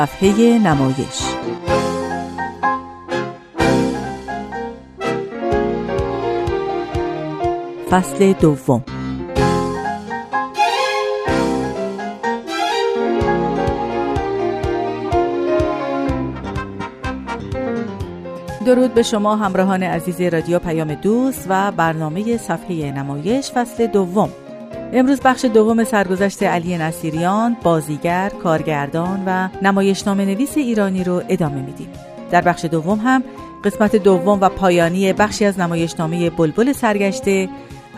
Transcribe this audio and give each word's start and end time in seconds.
صفحه 0.00 0.58
نمایش. 0.58 1.22
فصل 7.90 8.32
دوم. 8.32 8.84
درود 18.66 18.94
به 18.94 19.02
شما 19.02 19.36
همراهان 19.36 19.82
عزیز 19.82 20.20
رادیو 20.20 20.58
پیام 20.58 20.94
دوست 20.94 21.46
و 21.48 21.72
برنامه 21.72 22.36
صفحه 22.36 22.92
نمایش 22.92 23.50
فصل 23.50 23.86
دوم. 23.86 24.30
امروز 24.92 25.20
بخش 25.20 25.44
دوم 25.44 25.84
سرگذشت 25.84 26.42
علی 26.42 26.78
نصیریان 26.78 27.56
بازیگر، 27.62 28.28
کارگردان 28.28 29.22
و 29.26 29.48
نمایشنامه 29.62 30.24
نویس 30.24 30.56
ایرانی 30.56 31.04
رو 31.04 31.22
ادامه 31.28 31.62
میدیم. 31.62 31.88
در 32.30 32.40
بخش 32.40 32.64
دوم 32.64 32.98
هم 32.98 33.24
قسمت 33.64 33.96
دوم 33.96 34.40
و 34.40 34.48
پایانی 34.48 35.12
بخشی 35.12 35.44
از 35.44 35.58
نمایشنامه 35.58 36.30
بلبل 36.30 36.72
سرگشته 36.72 37.48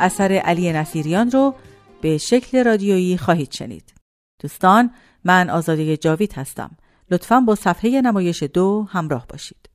اثر 0.00 0.32
علی 0.32 0.72
نصیریان 0.72 1.30
رو 1.30 1.54
به 2.00 2.18
شکل 2.18 2.64
رادیویی 2.64 3.16
خواهید 3.16 3.52
شنید. 3.52 3.94
دوستان 4.40 4.90
من 5.24 5.50
آزادی 5.50 5.96
جاوید 5.96 6.32
هستم. 6.32 6.76
لطفا 7.10 7.40
با 7.40 7.54
صفحه 7.54 8.00
نمایش 8.00 8.42
دو 8.42 8.86
همراه 8.90 9.26
باشید. 9.28 9.68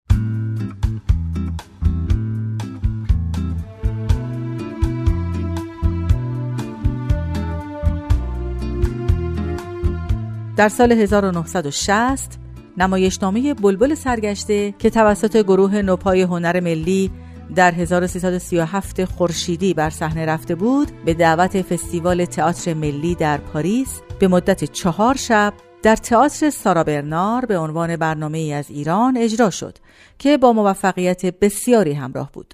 در 10.57 10.69
سال 10.69 10.91
1960 10.91 12.37
نمایشنامه 12.77 13.53
بلبل 13.53 13.95
سرگشته 13.95 14.71
که 14.79 14.89
توسط 14.89 15.37
گروه 15.37 15.81
نوپای 15.81 16.21
هنر 16.21 16.59
ملی 16.59 17.11
در 17.55 17.71
1337 17.71 19.05
خورشیدی 19.05 19.73
بر 19.73 19.89
صحنه 19.89 20.25
رفته 20.25 20.55
بود 20.55 20.91
به 21.05 21.13
دعوت 21.13 21.61
فستیوال 21.61 22.25
تئاتر 22.25 22.73
ملی 22.73 23.15
در 23.15 23.37
پاریس 23.37 24.01
به 24.19 24.27
مدت 24.27 24.63
چهار 24.63 25.15
شب 25.15 25.53
در 25.83 25.95
تئاتر 25.95 26.49
سارا 26.49 26.83
برنار 26.83 27.45
به 27.45 27.57
عنوان 27.57 27.95
برنامه 27.95 28.37
ای 28.37 28.53
از 28.53 28.69
ایران 28.69 29.17
اجرا 29.17 29.49
شد 29.49 29.77
که 30.19 30.37
با 30.37 30.53
موفقیت 30.53 31.25
بسیاری 31.25 31.93
همراه 31.93 32.31
بود. 32.33 32.53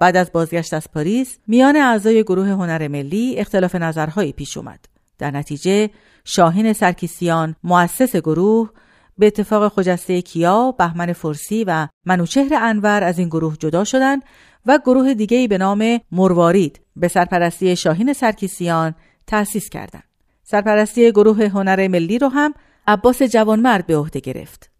بعد 0.00 0.16
از 0.16 0.32
بازگشت 0.32 0.74
از 0.74 0.90
پاریس 0.94 1.38
میان 1.46 1.76
اعضای 1.76 2.22
گروه 2.22 2.48
هنر 2.48 2.88
ملی 2.88 3.36
اختلاف 3.36 3.74
نظرهایی 3.74 4.32
پیش 4.32 4.56
اومد. 4.56 4.97
در 5.18 5.30
نتیجه 5.30 5.90
شاهین 6.24 6.72
سرکیسیان 6.72 7.56
مؤسس 7.64 8.16
گروه 8.16 8.70
به 9.18 9.26
اتفاق 9.26 9.72
خجسته 9.72 10.22
کیا، 10.22 10.72
بهمن 10.78 11.12
فرسی 11.12 11.64
و 11.64 11.88
منوچهر 12.04 12.54
انور 12.54 13.04
از 13.04 13.18
این 13.18 13.28
گروه 13.28 13.56
جدا 13.56 13.84
شدند 13.84 14.22
و 14.66 14.78
گروه 14.86 15.14
دیگری 15.14 15.48
به 15.48 15.58
نام 15.58 16.00
مروارید 16.12 16.80
به 16.96 17.08
سرپرستی 17.08 17.76
شاهین 17.76 18.12
سرکیسیان 18.12 18.94
تأسیس 19.26 19.68
کردند. 19.68 20.04
سرپرستی 20.42 21.12
گروه 21.12 21.44
هنر 21.44 21.88
ملی 21.88 22.18
رو 22.18 22.28
هم 22.28 22.54
عباس 22.86 23.22
جوانمرد 23.22 23.86
به 23.86 23.96
عهده 23.96 24.20
گرفت. 24.20 24.70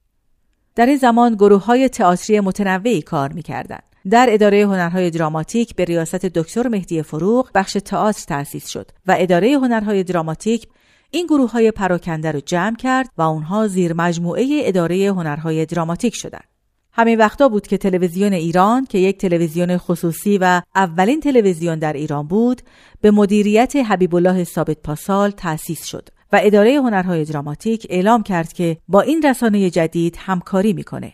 در 0.74 0.86
این 0.86 0.96
زمان 0.96 1.34
گروه 1.34 1.64
های 1.64 1.88
تئاتری 1.88 2.40
متنوعی 2.40 3.02
کار 3.02 3.32
می‌کردند. 3.32 3.87
در 4.10 4.26
اداره 4.30 4.66
هنرهای 4.66 5.10
دراماتیک 5.10 5.74
به 5.74 5.84
ریاست 5.84 6.26
دکتر 6.26 6.68
مهدی 6.68 7.02
فروغ 7.02 7.50
بخش 7.54 7.72
تئاتر 7.84 8.24
تأسیس 8.28 8.68
شد 8.68 8.90
و 9.06 9.16
اداره 9.18 9.58
هنرهای 9.58 10.04
دراماتیک 10.04 10.68
این 11.10 11.26
گروه 11.26 11.52
های 11.52 11.70
پراکنده 11.70 12.32
رو 12.32 12.40
جمع 12.40 12.76
کرد 12.76 13.10
و 13.18 13.22
اونها 13.22 13.66
زیر 13.68 13.92
مجموعه 13.92 14.46
اداره 14.64 15.12
هنرهای 15.12 15.66
دراماتیک 15.66 16.14
شدند. 16.14 16.44
همین 16.92 17.18
وقتا 17.18 17.48
بود 17.48 17.66
که 17.66 17.78
تلویزیون 17.78 18.32
ایران 18.32 18.84
که 18.84 18.98
یک 18.98 19.18
تلویزیون 19.18 19.76
خصوصی 19.76 20.38
و 20.38 20.62
اولین 20.74 21.20
تلویزیون 21.20 21.78
در 21.78 21.92
ایران 21.92 22.26
بود 22.26 22.62
به 23.00 23.10
مدیریت 23.10 23.76
حبیب 23.76 24.14
الله 24.14 24.44
ثابت 24.44 24.78
پاسال 24.82 25.30
تأسیس 25.30 25.84
شد 25.84 26.08
و 26.32 26.40
اداره 26.42 26.80
هنرهای 26.80 27.24
دراماتیک 27.24 27.86
اعلام 27.90 28.22
کرد 28.22 28.52
که 28.52 28.76
با 28.88 29.00
این 29.00 29.22
رسانه 29.22 29.70
جدید 29.70 30.16
همکاری 30.18 30.72
می‌کنه. 30.72 31.12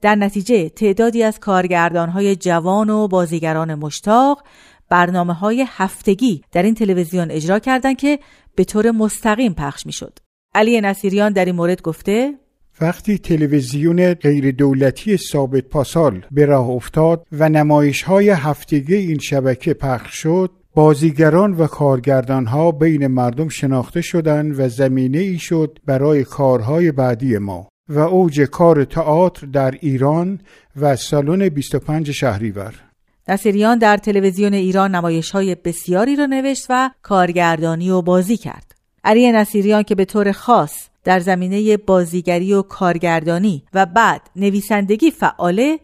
در 0.00 0.14
نتیجه 0.14 0.68
تعدادی 0.68 1.22
از 1.22 1.40
کارگردانهای 1.40 2.36
جوان 2.36 2.90
و 2.90 3.08
بازیگران 3.08 3.74
مشتاق 3.74 4.42
برنامه 4.88 5.34
های 5.34 5.64
هفتگی 5.68 6.42
در 6.52 6.62
این 6.62 6.74
تلویزیون 6.74 7.30
اجرا 7.30 7.58
کردند 7.58 7.96
که 7.96 8.18
به 8.54 8.64
طور 8.64 8.90
مستقیم 8.90 9.54
پخش 9.54 9.86
می‌شد. 9.86 10.18
علی 10.54 10.80
نصیریان 10.80 11.32
در 11.32 11.44
این 11.44 11.54
مورد 11.54 11.82
گفته 11.82 12.34
وقتی 12.80 13.18
تلویزیون 13.18 14.14
غیر 14.14 14.50
دولتی 14.50 15.16
ثابت 15.16 15.64
پاسال 15.64 16.24
به 16.30 16.46
راه 16.46 16.68
افتاد 16.68 17.26
و 17.32 17.48
نمایش 17.48 18.02
های 18.02 18.30
هفتگی 18.30 18.94
این 18.94 19.18
شبکه 19.18 19.74
پخش 19.74 20.14
شد 20.14 20.50
بازیگران 20.74 21.52
و 21.54 21.66
کارگردانها 21.66 22.72
بین 22.72 23.06
مردم 23.06 23.48
شناخته 23.48 24.00
شدند 24.00 24.60
و 24.60 24.68
زمینه 24.68 25.18
ای 25.18 25.38
شد 25.38 25.78
برای 25.86 26.24
کارهای 26.24 26.92
بعدی 26.92 27.38
ما 27.38 27.68
و 27.88 27.98
اوج 27.98 28.40
کار 28.40 28.84
تئاتر 28.84 29.46
در 29.46 29.70
ایران 29.80 30.40
و 30.76 30.96
سالن 30.96 31.48
25 31.48 32.10
شهریور 32.10 32.74
نصیریان 33.28 33.78
در 33.78 33.96
تلویزیون 33.96 34.54
ایران 34.54 34.94
نمایش 34.94 35.30
های 35.30 35.54
بسیاری 35.54 36.16
را 36.16 36.26
نوشت 36.26 36.66
و 36.68 36.90
کارگردانی 37.02 37.90
و 37.90 38.02
بازی 38.02 38.36
کرد. 38.36 38.74
علی 39.04 39.32
نصیریان 39.32 39.82
که 39.82 39.94
به 39.94 40.04
طور 40.04 40.32
خاص 40.32 40.88
در 41.04 41.20
زمینه 41.20 41.76
بازیگری 41.76 42.52
و 42.52 42.62
کارگردانی 42.62 43.64
و 43.74 43.86
بعد 43.86 44.20
نویسندگی 44.36 45.10
فعاله 45.10 45.80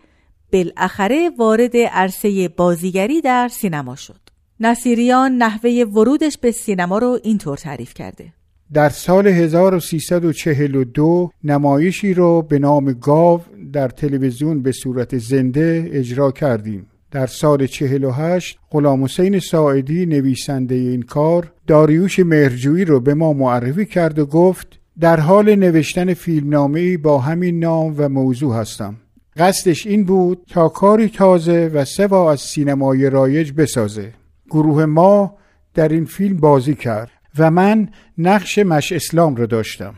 بالاخره 0.53 1.31
وارد 1.39 1.77
عرصه 1.77 2.49
بازیگری 2.49 3.21
در 3.21 3.49
سینما 3.49 3.97
شد. 3.97 4.21
نصیریان 4.61 5.33
نحوه 5.33 5.85
ورودش 5.95 6.39
به 6.39 6.51
سینما 6.51 6.99
رو 6.99 7.19
اینطور 7.23 7.57
تعریف 7.57 7.95
کرده. 7.95 8.33
در 8.73 8.89
سال 8.89 9.27
1342 9.27 11.31
نمایشی 11.45 12.15
را 12.15 12.41
به 12.41 12.59
نام 12.59 12.93
گاو 12.93 13.41
در 13.73 13.89
تلویزیون 13.89 14.63
به 14.63 14.73
صورت 14.73 15.19
زنده 15.19 15.91
اجرا 15.93 16.33
کردیم. 16.33 16.87
در 17.11 17.27
سال 17.27 17.67
48 17.67 18.59
غلام 18.71 19.05
حسین 19.05 19.39
ساعدی 19.39 20.07
نویسنده 20.07 20.75
این 20.75 21.03
کار 21.03 21.53
داریوش 21.67 22.19
مهرجویی 22.19 22.85
رو 22.85 23.01
به 23.01 23.15
ما 23.15 23.33
معرفی 23.33 23.87
کرد 23.87 24.19
و 24.19 24.27
گفت 24.27 24.81
در 25.01 25.21
حال 25.21 25.55
نوشتن 25.55 26.15
فیلمنامه 26.15 26.97
با 26.97 27.19
همین 27.19 27.59
نام 27.59 27.95
و 27.99 28.09
موضوع 28.09 28.57
هستم. 28.57 28.97
قصدش 29.37 29.87
این 29.87 30.05
بود 30.05 30.47
تا 30.51 30.69
کاری 30.69 31.09
تازه 31.09 31.71
و 31.75 31.85
سوا 31.85 32.33
از 32.33 32.41
سینمای 32.41 33.11
رایج 33.11 33.53
بسازه. 33.53 34.13
گروه 34.51 34.87
ما 34.87 35.37
در 35.75 35.89
این 35.89 36.05
فیلم 36.05 36.37
بازی 36.37 36.75
کرد. 36.75 37.11
و 37.39 37.51
من 37.51 37.89
نقش 38.19 38.59
مش 38.59 38.93
اسلام 38.93 39.37
را 39.37 39.47
داشتم. 39.47 39.95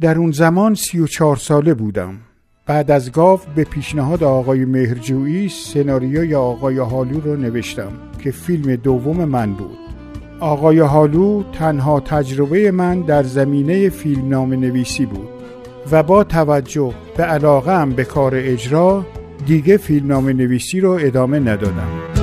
در 0.00 0.18
اون 0.18 0.30
زمان 0.30 0.74
سی 0.74 0.98
و 0.98 1.06
چار 1.06 1.36
ساله 1.36 1.74
بودم. 1.74 2.18
بعد 2.66 2.90
از 2.90 3.12
گاو 3.12 3.40
به 3.54 3.64
پیشنهاد 3.64 4.24
آقای 4.24 4.64
مهرجویی 4.64 5.48
سناریوی 5.48 6.34
آقای 6.34 6.78
حالو 6.78 7.20
رو 7.20 7.36
نوشتم 7.36 7.92
که 8.22 8.30
فیلم 8.30 8.76
دوم 8.76 9.24
من 9.24 9.52
بود. 9.52 9.78
آقای 10.40 10.80
حالو 10.80 11.42
تنها 11.52 12.00
تجربه 12.00 12.70
من 12.70 13.00
در 13.00 13.22
زمینه 13.22 13.88
فیلم 13.88 14.28
نام 14.28 14.54
نویسی 14.54 15.06
بود 15.06 15.28
و 15.90 16.02
با 16.02 16.24
توجه 16.24 16.94
به 17.16 17.24
علاقه 17.24 17.86
به 17.86 18.04
کار 18.04 18.32
اجرا 18.34 19.06
دیگه 19.46 19.76
فیلم 19.76 20.06
نام 20.06 20.28
نویسی 20.28 20.80
رو 20.80 20.90
ادامه 21.00 21.38
ندادم. 21.38 22.15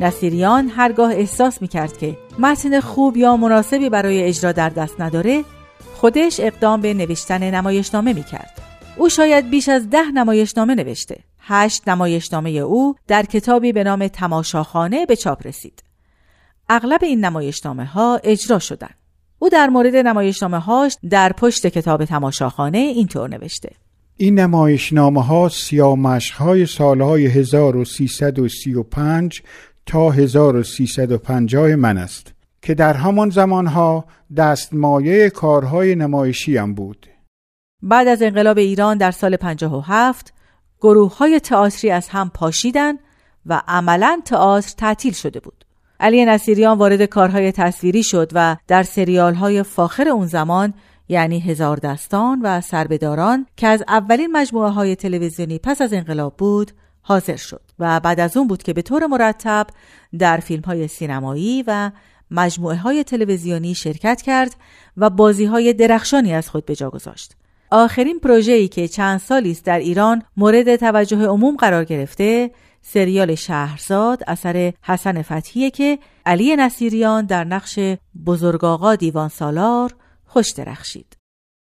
نصیریان 0.00 0.68
هرگاه 0.68 1.12
احساس 1.12 1.62
می 1.62 1.68
کرد 1.68 1.98
که 1.98 2.16
متن 2.38 2.80
خوب 2.80 3.16
یا 3.16 3.36
مناسبی 3.36 3.88
برای 3.88 4.22
اجرا 4.22 4.52
در 4.52 4.68
دست 4.68 5.00
نداره 5.00 5.44
خودش 5.94 6.40
اقدام 6.40 6.80
به 6.80 6.94
نوشتن 6.94 7.54
نمایشنامه 7.54 8.12
می 8.12 8.22
کرد. 8.22 8.62
او 8.96 9.08
شاید 9.08 9.50
بیش 9.50 9.68
از 9.68 9.90
ده 9.90 10.10
نمایشنامه 10.14 10.74
نوشته. 10.74 11.16
هشت 11.38 11.88
نمایشنامه 11.88 12.50
او 12.50 12.94
در 13.06 13.22
کتابی 13.22 13.72
به 13.72 13.84
نام 13.84 14.08
تماشاخانه 14.08 15.06
به 15.06 15.16
چاپ 15.16 15.46
رسید. 15.46 15.82
اغلب 16.68 17.04
این 17.04 17.24
نمایشنامه 17.24 17.84
ها 17.84 18.20
اجرا 18.24 18.58
شدند. 18.58 18.94
او 19.38 19.48
در 19.48 19.66
مورد 19.66 19.96
نمایشنامه 19.96 20.58
هاش 20.58 20.96
در 21.10 21.32
پشت 21.32 21.66
کتاب 21.66 22.04
تماشاخانه 22.04 22.78
اینطور 22.78 23.30
نوشته. 23.30 23.70
این 24.16 24.38
نمایشنامه 24.38 25.24
ها 25.24 25.48
سیامشق 25.48 26.36
های 26.36 26.66
سالهای 26.66 27.26
1335 27.26 29.42
تا 29.88 30.10
1350 30.10 31.74
من 31.76 31.98
است 31.98 32.32
که 32.62 32.74
در 32.74 32.94
همان 32.94 33.30
زمانها 33.30 34.04
دستمایه 34.36 35.30
کارهای 35.30 35.94
نمایشی 35.94 36.56
هم 36.56 36.74
بود 36.74 37.06
بعد 37.82 38.08
از 38.08 38.22
انقلاب 38.22 38.58
ایران 38.58 38.98
در 38.98 39.10
سال 39.10 39.36
57 39.36 40.34
گروه 40.80 41.18
های 41.18 41.40
تئاتری 41.40 41.90
از 41.90 42.08
هم 42.08 42.30
پاشیدن 42.34 42.94
و 43.46 43.62
عملا 43.68 44.20
تئاتر 44.24 44.74
تعطیل 44.76 45.12
شده 45.12 45.40
بود. 45.40 45.64
علی 46.00 46.24
نصیریان 46.24 46.78
وارد 46.78 47.04
کارهای 47.04 47.52
تصویری 47.52 48.02
شد 48.02 48.30
و 48.34 48.56
در 48.66 48.82
سریال 48.82 49.34
های 49.34 49.62
فاخر 49.62 50.08
اون 50.08 50.26
زمان 50.26 50.74
یعنی 51.08 51.40
هزار 51.40 51.76
دستان 51.76 52.40
و 52.42 52.60
سربداران 52.60 53.46
که 53.56 53.66
از 53.66 53.82
اولین 53.88 54.32
مجموعه 54.32 54.70
های 54.70 54.96
تلویزیونی 54.96 55.58
پس 55.58 55.82
از 55.82 55.92
انقلاب 55.92 56.36
بود 56.36 56.72
حاضر 57.08 57.36
شد 57.36 57.60
و 57.78 58.00
بعد 58.00 58.20
از 58.20 58.36
اون 58.36 58.48
بود 58.48 58.62
که 58.62 58.72
به 58.72 58.82
طور 58.82 59.06
مرتب 59.06 59.66
در 60.18 60.36
فیلم 60.36 60.62
های 60.62 60.88
سینمایی 60.88 61.64
و 61.66 61.90
مجموعه 62.30 62.76
های 62.76 63.04
تلویزیونی 63.04 63.74
شرکت 63.74 64.22
کرد 64.22 64.56
و 64.96 65.10
بازی 65.10 65.44
های 65.44 65.72
درخشانی 65.72 66.34
از 66.34 66.50
خود 66.50 66.64
به 66.64 66.74
جا 66.74 66.90
گذاشت. 66.90 67.36
آخرین 67.70 68.20
پروژه‌ای 68.20 68.68
که 68.68 68.88
چند 68.88 69.20
سالی 69.20 69.50
است 69.50 69.64
در 69.64 69.78
ایران 69.78 70.22
مورد 70.36 70.76
توجه 70.76 71.26
عموم 71.26 71.56
قرار 71.56 71.84
گرفته 71.84 72.50
سریال 72.82 73.34
شهرزاد 73.34 74.22
اثر 74.26 74.72
حسن 74.82 75.22
فتحیه 75.22 75.70
که 75.70 75.98
علی 76.26 76.56
نصیریان 76.56 77.26
در 77.26 77.44
نقش 77.44 77.78
بزرگاقا 78.26 78.94
دیوان 78.94 79.28
سالار 79.28 79.94
خوش 80.26 80.50
درخشید. 80.50 81.16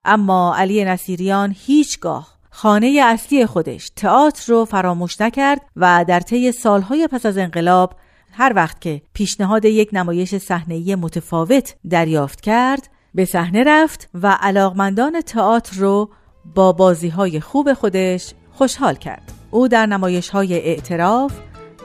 اما 0.04 0.56
علی 0.56 0.84
نصیریان 0.84 1.54
هیچگاه 1.58 2.39
خانه 2.50 3.00
اصلی 3.04 3.46
خودش 3.46 3.90
تئاتر 3.96 4.52
رو 4.52 4.64
فراموش 4.64 5.20
نکرد 5.20 5.60
و 5.76 6.04
در 6.08 6.20
طی 6.20 6.52
سالهای 6.52 7.08
پس 7.12 7.26
از 7.26 7.38
انقلاب 7.38 7.94
هر 8.32 8.52
وقت 8.56 8.80
که 8.80 9.02
پیشنهاد 9.14 9.64
یک 9.64 9.90
نمایش 9.92 10.34
صحنه‌ای 10.34 10.94
متفاوت 10.94 11.74
دریافت 11.90 12.40
کرد 12.40 12.88
به 13.14 13.24
صحنه 13.24 13.64
رفت 13.66 14.08
و 14.14 14.38
علاقمندان 14.40 15.20
تئاتر 15.20 15.76
رو 15.76 16.10
با 16.54 16.72
بازیهای 16.72 17.40
خوب 17.40 17.72
خودش 17.72 18.34
خوشحال 18.52 18.94
کرد. 18.94 19.32
او 19.50 19.68
در 19.68 19.86
نمایش 19.86 20.28
های 20.28 20.54
اعتراف، 20.54 21.32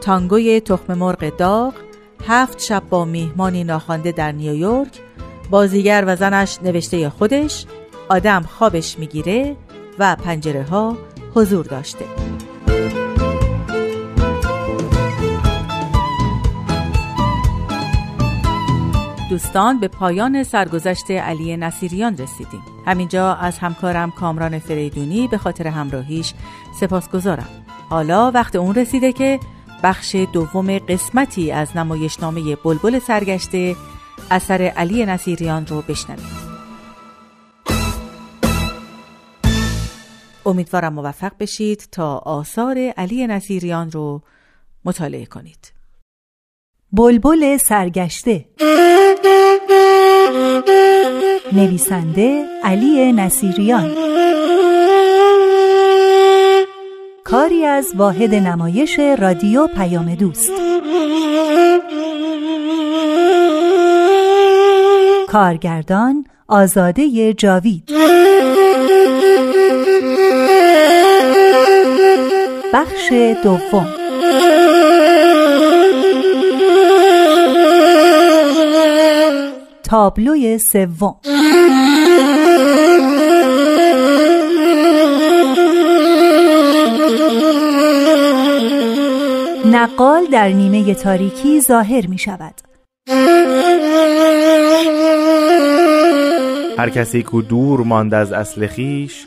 تانگوی 0.01 0.59
تخم 0.59 0.94
مرغ 0.94 1.38
داغ، 1.38 1.73
هفت 2.27 2.61
شب 2.61 2.83
با 2.89 3.06
میهمانی 3.06 3.63
ناخوانده 3.63 4.11
در 4.11 4.31
نیویورک، 4.31 5.01
بازیگر 5.50 6.03
و 6.07 6.15
زنش 6.15 6.59
نوشته 6.63 7.09
خودش، 7.09 7.65
آدم 8.09 8.41
خوابش 8.41 9.00
می‌گیره 9.00 9.56
و 10.00 10.15
پنجره 10.15 10.63
ها 10.63 10.97
حضور 11.33 11.65
داشته. 11.65 12.06
دوستان 19.30 19.80
به 19.80 19.88
پایان 19.88 20.44
سرگذشت 20.44 21.12
علی 21.12 21.57
نصیریان 21.57 22.18
رسیدیم. 22.18 22.62
همینجا 22.86 23.33
از 23.33 23.59
همکارم 23.59 24.12
کامران 24.12 24.59
فریدونی 24.59 25.27
به 25.27 25.38
خاطر 25.38 25.68
همراهیش 25.68 26.33
سپاسگزارم. 26.80 27.47
حالا 27.89 28.31
وقت 28.31 28.56
اون 28.56 28.75
رسیده 28.75 29.12
که 29.12 29.39
بخش 29.83 30.15
دوم 30.33 30.77
قسمتی 30.80 31.51
از 31.51 31.77
نمایشنامه 31.77 32.56
بلبل 32.56 33.00
سرگشته 33.00 33.75
اثر 34.31 34.62
علی 34.62 35.06
نصیریان 35.06 35.68
رو 35.68 35.81
بشنوید 35.81 36.44
امیدوارم 40.45 40.94
موفق 40.94 41.31
بشید 41.39 41.88
تا 41.92 42.18
آثار 42.18 42.77
علی 42.77 43.27
نصیریان 43.27 43.92
رو 43.92 44.21
مطالعه 44.86 45.25
کنید. 45.25 45.74
بلبل 46.92 47.57
سرگشته. 47.57 48.45
نویسنده 51.53 52.45
علی 52.63 53.13
نصیریان 53.13 53.95
کاری 57.24 57.65
از 57.65 57.94
واحد 57.95 58.36
نمایش 58.36 59.00
رادیو 59.00 59.68
پیام 59.68 60.15
دوست. 60.15 60.51
کارگردان 65.27 66.25
آزاده 66.47 67.33
جاوید. 67.33 67.92
بخش 73.06 73.44
دوم. 73.44 73.88
تابلوی 79.84 80.57
سوم. 80.57 81.16
نقال 89.66 90.25
در 90.31 90.50
نیمه 90.50 90.94
تاریکی 90.94 91.62
ظاهر 91.62 92.07
می 92.07 92.18
شود. 92.18 92.54
هر 96.78 96.90
کسی 96.90 97.24
کو 97.24 97.42
دور 97.42 97.81
ماند 97.84 98.13
از 98.13 98.31
اصل 98.31 98.68
خیش 98.68 99.25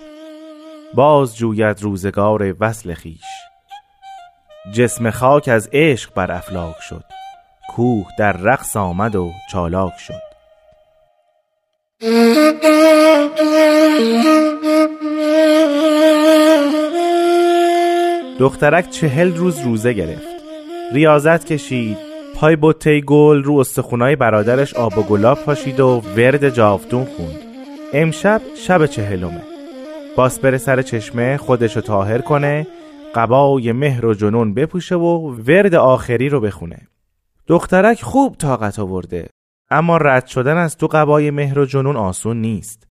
باز 0.95 1.37
جوید 1.37 1.83
روزگار 1.83 2.55
وصل 2.61 2.95
خیش. 2.95 3.38
جسم 4.73 5.11
خاک 5.11 5.49
از 5.49 5.69
عشق 5.73 6.15
بر 6.15 6.33
افلاک 6.33 6.77
شد. 6.81 7.05
کوه 7.69 8.07
در 8.19 8.33
رقص 8.33 8.77
آمد 8.77 9.17
و 9.17 9.33
چالاک 9.53 9.93
شد. 9.99 10.29
دخترک 18.39 18.91
چهل 18.91 19.37
روز 19.37 19.61
روزه 19.61 19.93
گرفت. 19.93 20.29
ریاضت 20.93 21.45
کشید 21.45 21.99
پای 22.35 22.57
بوته 22.57 23.01
گل 23.01 23.43
رو 23.43 23.57
استخونای 23.57 24.17
برادرش 24.17 24.75
آب 24.75 24.99
و 24.99 25.03
گلاب 25.03 25.39
پاشید 25.39 25.81
و 25.81 26.03
ورد 26.17 26.49
جاودون 26.49 27.05
خوند. 27.05 27.39
امشب 27.93 28.41
شب 28.67 28.87
چهلمه. 28.87 29.43
باس 30.17 30.39
بره 30.39 30.59
سر 30.59 30.83
چشمه 30.83 31.37
خودشو 31.37 31.81
تاهر 31.81 32.19
کنه 32.19 32.67
قبای 33.15 33.73
مهر 33.73 34.07
و 34.07 34.15
جنون 34.15 34.55
بپوشه 34.55 34.95
و 34.95 35.35
ورد 35.35 35.75
آخری 35.75 36.29
رو 36.29 36.41
بخونه. 36.41 36.89
دخترک 37.47 38.03
خوب 38.03 38.37
طاقت 38.37 38.79
آورده 38.79 39.29
اما 39.71 39.97
رد 39.97 40.27
شدن 40.27 40.57
از 40.57 40.77
تو 40.77 40.87
قبای 40.87 41.31
مهر 41.31 41.59
و 41.59 41.65
جنون 41.65 41.97
آسون 41.97 42.41
نیست. 42.41 42.87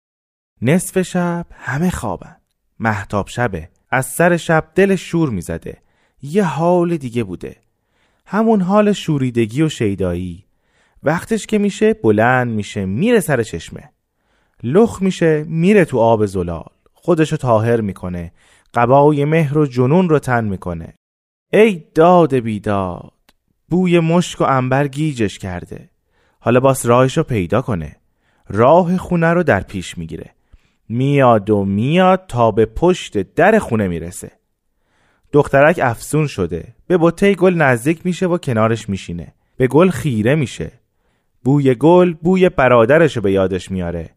نصف 0.62 1.02
شب 1.02 1.46
همه 1.50 1.90
خوابن 1.90 2.36
محتاب 2.80 3.28
شبه 3.28 3.68
از 3.90 4.06
سر 4.06 4.36
شب 4.36 4.68
دل 4.74 4.96
شور 4.96 5.30
می‌زده 5.30 5.76
یه 6.22 6.44
حال 6.44 6.96
دیگه 6.96 7.24
بوده. 7.24 7.56
همون 8.26 8.60
حال 8.60 8.92
شوریدگی 8.92 9.62
و 9.62 9.68
شیدایی. 9.68 10.44
وقتش 11.02 11.46
که 11.46 11.58
میشه 11.58 11.94
بلند 11.94 12.52
میشه 12.52 12.84
میره 12.84 13.20
سر 13.20 13.42
چشمه. 13.42 13.90
لخ 14.62 15.02
میشه 15.02 15.44
میره 15.48 15.84
تو 15.84 15.98
آب 15.98 16.26
زلال. 16.26 16.70
خودشو 16.94 17.36
تاهر 17.36 17.80
می‌کنه. 17.80 18.32
قبای 18.76 19.24
مهر 19.24 19.58
و 19.58 19.66
جنون 19.66 20.08
رو 20.08 20.18
تن 20.18 20.44
می‌کنه. 20.44 20.94
ای 21.52 21.84
داد 21.94 22.34
بیداد 22.34 23.12
بوی 23.68 24.00
مشک 24.00 24.40
و 24.40 24.44
انبر 24.44 24.88
گیجش 24.88 25.38
کرده. 25.38 25.90
حالا 26.40 26.60
باس 26.60 26.86
راهش 26.86 27.16
رو 27.16 27.22
پیدا 27.22 27.62
کنه. 27.62 27.96
راه 28.48 28.96
خونه 28.96 29.32
رو 29.32 29.42
در 29.42 29.60
پیش 29.60 29.98
می‌گیره. 29.98 30.30
میاد 30.88 31.50
و 31.50 31.64
میاد 31.64 32.24
تا 32.28 32.50
به 32.50 32.66
پشت 32.66 33.18
در 33.18 33.58
خونه 33.58 33.88
می‌رسه. 33.88 34.30
دخترک 35.32 35.80
افسون 35.82 36.26
شده. 36.26 36.74
به 36.86 36.96
بوته 36.96 37.34
گل 37.34 37.54
نزدیک 37.54 38.06
میشه 38.06 38.26
و 38.26 38.38
کنارش 38.38 38.88
میشینه. 38.88 39.34
به 39.56 39.66
گل 39.66 39.90
خیره 39.90 40.34
میشه. 40.34 40.72
بوی 41.44 41.74
گل 41.74 42.12
بوی 42.12 42.48
برادرشو 42.48 43.20
به 43.20 43.32
یادش 43.32 43.70
میاره. 43.70 44.10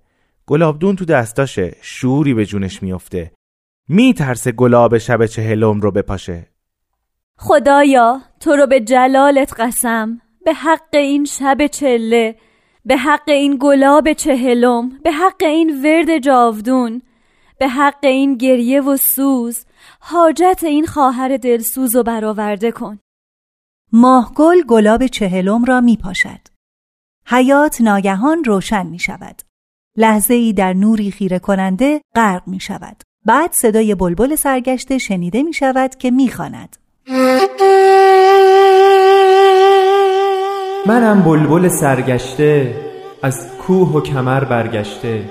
گلابدون 0.45 0.95
تو 0.95 1.05
دستاشه. 1.05 1.75
شوری 1.81 2.33
به 2.33 2.45
جونش 2.45 2.83
میفته. 2.83 3.31
میترسه 3.91 4.51
گلاب 4.51 4.97
شب 4.97 5.25
چهلم 5.25 5.81
رو 5.81 5.91
بپاشه. 5.91 6.47
خدایا 7.37 8.21
تو 8.39 8.55
رو 8.55 8.67
به 8.67 8.79
جلالت 8.79 9.53
قسم 9.59 10.21
به 10.45 10.53
حق 10.53 10.93
این 10.93 11.25
شب 11.25 11.67
چله 11.67 12.35
به 12.85 12.97
حق 12.97 13.29
این 13.29 13.57
گلاب 13.61 14.13
چهلم 14.13 14.99
به 15.03 15.11
حق 15.11 15.43
این 15.43 15.83
ورد 15.83 16.19
جاودون 16.19 17.01
به 17.59 17.67
حق 17.67 17.99
این 18.03 18.37
گریه 18.37 18.81
و 18.81 18.97
سوز 18.97 19.65
حاجت 19.99 20.59
این 20.63 20.85
خواهر 20.85 21.37
دلسوز 21.37 21.95
و 21.95 22.03
برآورده 22.03 22.71
کن. 22.71 22.99
ماهگل 23.91 24.61
گلاب 24.67 25.07
چهلم 25.07 25.65
را 25.65 25.81
می 25.81 25.97
پاشد 25.97 26.41
حیات 27.25 27.81
ناگهان 27.81 28.43
روشن 28.43 28.87
می 28.87 28.99
شود 28.99 29.41
لحظه 29.97 30.33
ای 30.33 30.53
در 30.53 30.73
نوری 30.73 31.11
خیره 31.11 31.39
کننده 31.39 32.01
غرق 32.15 32.47
می 32.47 32.59
شود 32.59 33.08
بعد 33.25 33.53
صدای 33.53 33.95
بلبل 33.95 34.35
سرگشته 34.35 34.97
شنیده 34.97 35.43
می 35.43 35.53
شود 35.53 35.95
که 35.95 36.11
می 36.11 36.29
خاند. 36.29 36.77
منم 40.85 41.21
بلبل 41.21 41.67
سرگشته 41.67 42.75
از 43.23 43.47
کوه 43.57 43.93
و 43.93 44.01
کمر 44.01 44.43
برگشته. 44.43 45.23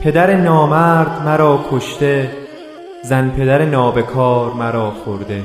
پدر 0.00 0.36
نامرد 0.36 1.22
مرا 1.24 1.64
کشته 1.70 2.30
زن 3.04 3.30
پدر 3.30 3.64
نابکار 3.64 4.52
مرا 4.52 4.90
خورده. 4.90 5.42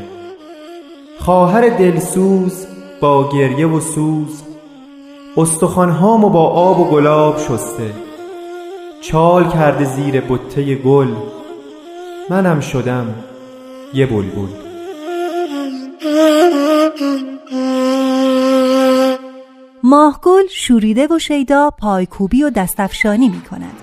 خواهر 1.19 1.69
دلسوز 1.69 2.67
با 3.01 3.29
گریه 3.29 3.67
و 3.67 3.79
سوز 3.79 4.43
استخوانهامو 5.37 6.29
با 6.29 6.47
آب 6.49 6.79
و 6.79 6.85
گلاب 6.91 7.37
شسته. 7.37 8.10
چال 9.01 9.49
کرده 9.49 9.85
زیر 9.85 10.21
بته 10.21 10.75
گل 10.75 11.15
منم 12.29 12.59
شدم 12.59 13.15
یه 13.93 14.05
بلبل 14.05 14.47
ماهگل 19.83 20.47
شوریده 20.49 21.07
و 21.07 21.19
شیدا 21.19 21.69
پایکوبی 21.79 22.43
و 22.43 22.49
دستفشانی 22.49 23.29
می 23.29 23.41
کند. 23.41 23.77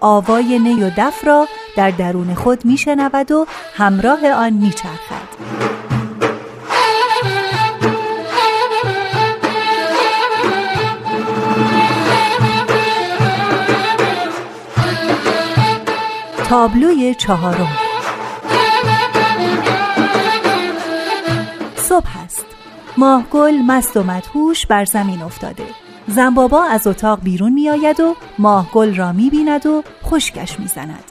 آوای 0.00 0.58
نی 0.58 0.82
و 0.82 0.90
دف 0.96 1.24
را 1.26 1.46
در 1.76 1.90
درون 1.90 2.34
خود 2.34 2.64
می 2.64 2.76
شنود 2.76 3.32
و 3.32 3.46
همراه 3.74 4.30
آن 4.30 4.52
می 4.52 4.70
چرخد. 4.70 5.73
تابلوی 16.54 17.14
چهارم 17.14 17.68
صبح 21.76 22.24
است 22.24 22.46
ماهگل 22.96 23.54
مست 23.66 23.96
و 23.96 24.02
مدهوش 24.02 24.66
بر 24.66 24.84
زمین 24.84 25.22
افتاده 25.22 25.64
زنبابا 26.06 26.64
از 26.64 26.86
اتاق 26.86 27.20
بیرون 27.22 27.52
می 27.52 27.70
آید 27.70 28.00
و 28.00 28.16
ماهگل 28.38 28.94
را 28.94 29.12
می 29.12 29.30
بیند 29.30 29.66
و 29.66 29.82
خشکش 30.04 30.60
می 30.60 30.66
زند. 30.66 31.04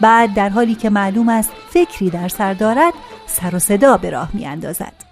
بعد 0.00 0.34
در 0.34 0.48
حالی 0.48 0.74
که 0.74 0.90
معلوم 0.90 1.28
است 1.28 1.52
فکری 1.70 2.10
در 2.10 2.28
سر 2.28 2.54
دارد 2.54 2.92
سر 3.26 3.54
و 3.54 3.58
صدا 3.58 3.96
به 3.96 4.10
راه 4.10 4.28
می 4.32 4.46
اندازد. 4.46 5.05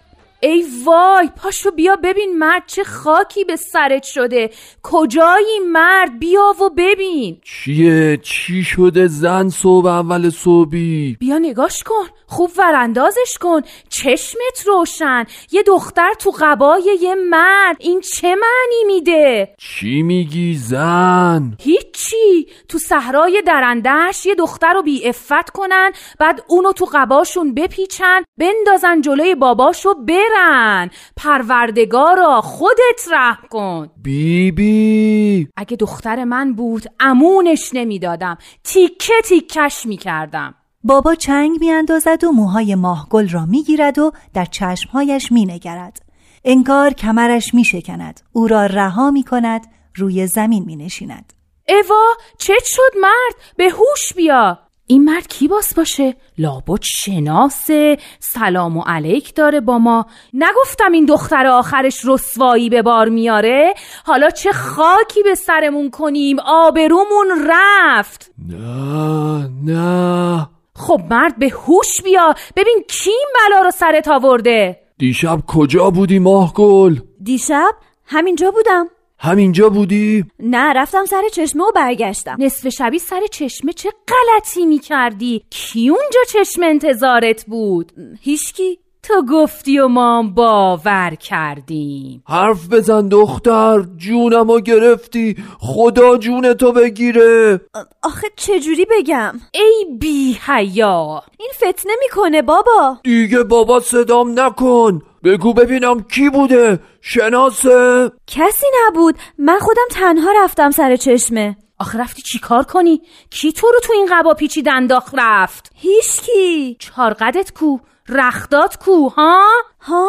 ای 0.44 0.64
وای 0.84 1.30
پاشو 1.36 1.70
بیا 1.70 1.96
ببین 1.96 2.38
مرد 2.38 2.62
چه 2.66 2.84
خاکی 2.84 3.44
به 3.44 3.56
سرت 3.56 4.02
شده. 4.02 4.50
کجایی 4.82 5.58
مرد؟ 5.72 6.18
بیا 6.18 6.54
و 6.60 6.70
ببین. 6.76 7.40
چیه؟ 7.44 8.16
چی 8.16 8.64
شده 8.64 9.06
زن 9.06 9.48
صبح 9.48 9.86
اول 9.88 10.30
صبحی؟ 10.30 11.16
بیا 11.20 11.38
نگاش 11.38 11.82
کن. 11.82 12.04
خوب 12.34 12.50
وراندازش 12.58 13.38
کن. 13.40 13.60
چشمت 13.88 14.66
روشن. 14.66 15.24
یه 15.52 15.62
دختر 15.62 16.12
تو 16.18 16.32
قبای 16.40 16.98
یه 17.00 17.14
مرد. 17.14 17.76
این 17.80 18.00
چه 18.00 18.28
معنی 18.28 18.84
میده؟ 18.86 19.54
چی 19.58 20.02
میگی 20.02 20.54
زن؟ 20.54 21.56
هیچی. 21.60 22.46
تو 22.68 22.78
صحرای 22.78 23.42
درندهش 23.46 24.26
یه 24.26 24.34
دختر 24.34 24.72
رو 24.72 24.82
بی 24.82 25.08
افت 25.08 25.50
کنن 25.50 25.92
بعد 26.18 26.44
اونو 26.48 26.72
تو 26.72 26.88
قباشون 26.92 27.54
بپیچن 27.54 28.22
بندازن 28.38 29.00
جلوی 29.00 29.34
باباشو 29.34 29.94
برن. 29.94 30.90
پروردگارا 31.16 32.40
خودت 32.40 33.08
رحم 33.10 33.48
کن. 33.50 33.90
بی 34.02 34.52
بی 34.52 35.48
اگه 35.56 35.76
دختر 35.76 36.24
من 36.24 36.52
بود 36.52 36.82
امونش 37.00 37.70
نمی‌دادم. 37.72 38.38
تیکه 38.64 39.14
تیکش 39.24 39.86
می‌کردم. 39.86 40.54
بابا 40.84 41.14
چنگ 41.14 41.56
میاندازد 41.60 42.24
و 42.24 42.32
موهای 42.32 42.74
ماهگل 42.74 43.28
را 43.28 43.46
می‌گیرد 43.46 43.98
و 43.98 44.12
در 44.34 44.44
چشمهایش 44.44 45.32
مینگرد. 45.32 46.02
انگار 46.44 46.92
کمرش 46.92 47.54
میشکند. 47.54 48.20
او 48.32 48.48
را 48.48 48.66
رها 48.66 49.10
می 49.10 49.22
کند 49.22 49.66
روی 49.94 50.26
زمین 50.26 50.64
می 50.64 50.76
نشیند 50.76 51.32
اوا 51.68 52.04
چت 52.38 52.64
شد 52.64 52.98
مرد؟ 53.00 53.34
به 53.56 53.64
هوش 53.64 54.12
بیا. 54.16 54.58
این 54.86 55.04
مرد 55.04 55.26
کی 55.26 55.48
باس 55.48 55.74
باشه؟ 55.74 56.16
لابد 56.38 56.82
شناسه. 56.82 57.98
سلام 58.20 58.76
و 58.76 58.82
علیک 58.86 59.34
داره 59.34 59.60
با 59.60 59.78
ما. 59.78 60.06
نگفتم 60.34 60.92
این 60.92 61.04
دختر 61.04 61.46
آخرش 61.46 62.00
رسوایی 62.04 62.70
به 62.70 62.82
بار 62.82 63.08
میاره؟ 63.08 63.74
حالا 64.04 64.30
چه 64.30 64.52
خاکی 64.52 65.22
به 65.22 65.34
سرمون 65.34 65.90
کنیم؟ 65.90 66.36
آبرومون 66.46 67.48
رفت. 67.48 68.30
نه 68.48 69.50
نه. 69.64 70.53
خب 70.76 71.00
مرد 71.10 71.38
به 71.38 71.48
هوش 71.48 72.02
بیا. 72.04 72.34
ببین 72.56 72.84
کی 72.88 73.10
این 73.10 73.28
بلا 73.34 73.60
رو 73.62 73.70
سرت 73.70 74.08
آورده. 74.08 74.80
دیشب 74.98 75.38
کجا 75.46 75.90
بودی 75.90 76.18
ماهگل 76.18 76.96
دیشب 77.22 77.74
همینجا 78.06 78.50
بودم. 78.50 78.88
همینجا 79.18 79.68
بودی؟ 79.68 80.24
نه 80.38 80.72
رفتم 80.72 81.04
سر 81.04 81.22
چشمه 81.32 81.64
و 81.64 81.72
برگشتم. 81.74 82.36
نصف 82.38 82.68
شبی 82.68 82.98
سر 82.98 83.20
چشمه 83.30 83.72
چه 83.72 83.90
غلطی 84.08 84.66
می 84.66 84.78
کردی 84.78 85.44
کی 85.50 85.88
اونجا 85.88 86.20
چشم 86.28 86.62
انتظارت 86.62 87.44
بود؟ 87.46 87.92
هیچکی. 88.20 88.78
تو 89.06 89.22
گفتی 89.32 89.78
و 89.78 89.88
ما 89.88 90.22
باور 90.22 91.14
کردیم. 91.14 92.22
حرف 92.28 92.68
بزن 92.68 93.08
دختر 93.08 93.84
جونمو 93.96 94.60
گرفتی. 94.60 95.36
خدا 95.58 96.16
جون 96.16 96.54
تو 96.54 96.72
بگیره. 96.72 97.60
آخه 98.02 98.26
چجوری 98.36 98.86
بگم؟ 98.90 99.40
ای 99.54 99.84
بی 100.00 100.38
حیا. 100.46 101.22
این 101.38 101.50
فتنه 101.56 101.92
می‌کنه 102.02 102.42
بابا. 102.42 102.98
دیگه 103.02 103.42
بابا 103.42 103.80
صدام 103.80 104.40
نکن. 104.40 105.02
بگو 105.24 105.52
ببینم 105.52 106.02
کی 106.02 106.30
بوده. 106.30 106.78
شناسه. 107.00 108.10
کسی 108.26 108.66
نبود. 108.86 109.14
من 109.38 109.58
خودم 109.58 109.88
تنها 109.90 110.30
رفتم 110.44 110.70
سر 110.70 110.96
چشمه. 110.96 111.56
آخه 111.78 111.98
رفتی 111.98 112.22
چی 112.22 112.38
کار 112.38 112.62
کنی؟ 112.62 113.02
کی 113.30 113.52
تو 113.52 113.66
رو 113.66 113.80
تو 113.80 113.92
این 113.92 114.08
قبا 114.10 114.34
پیچید 114.34 114.68
انداخت 114.68 115.14
رفت؟ 115.18 115.72
هیچکی 115.74 116.76
چارقدت 116.78 117.52
کو؟ 117.52 117.78
رختات 118.08 118.76
کو 118.76 119.08
ها؟ 119.08 119.42
ها؟ 119.80 120.08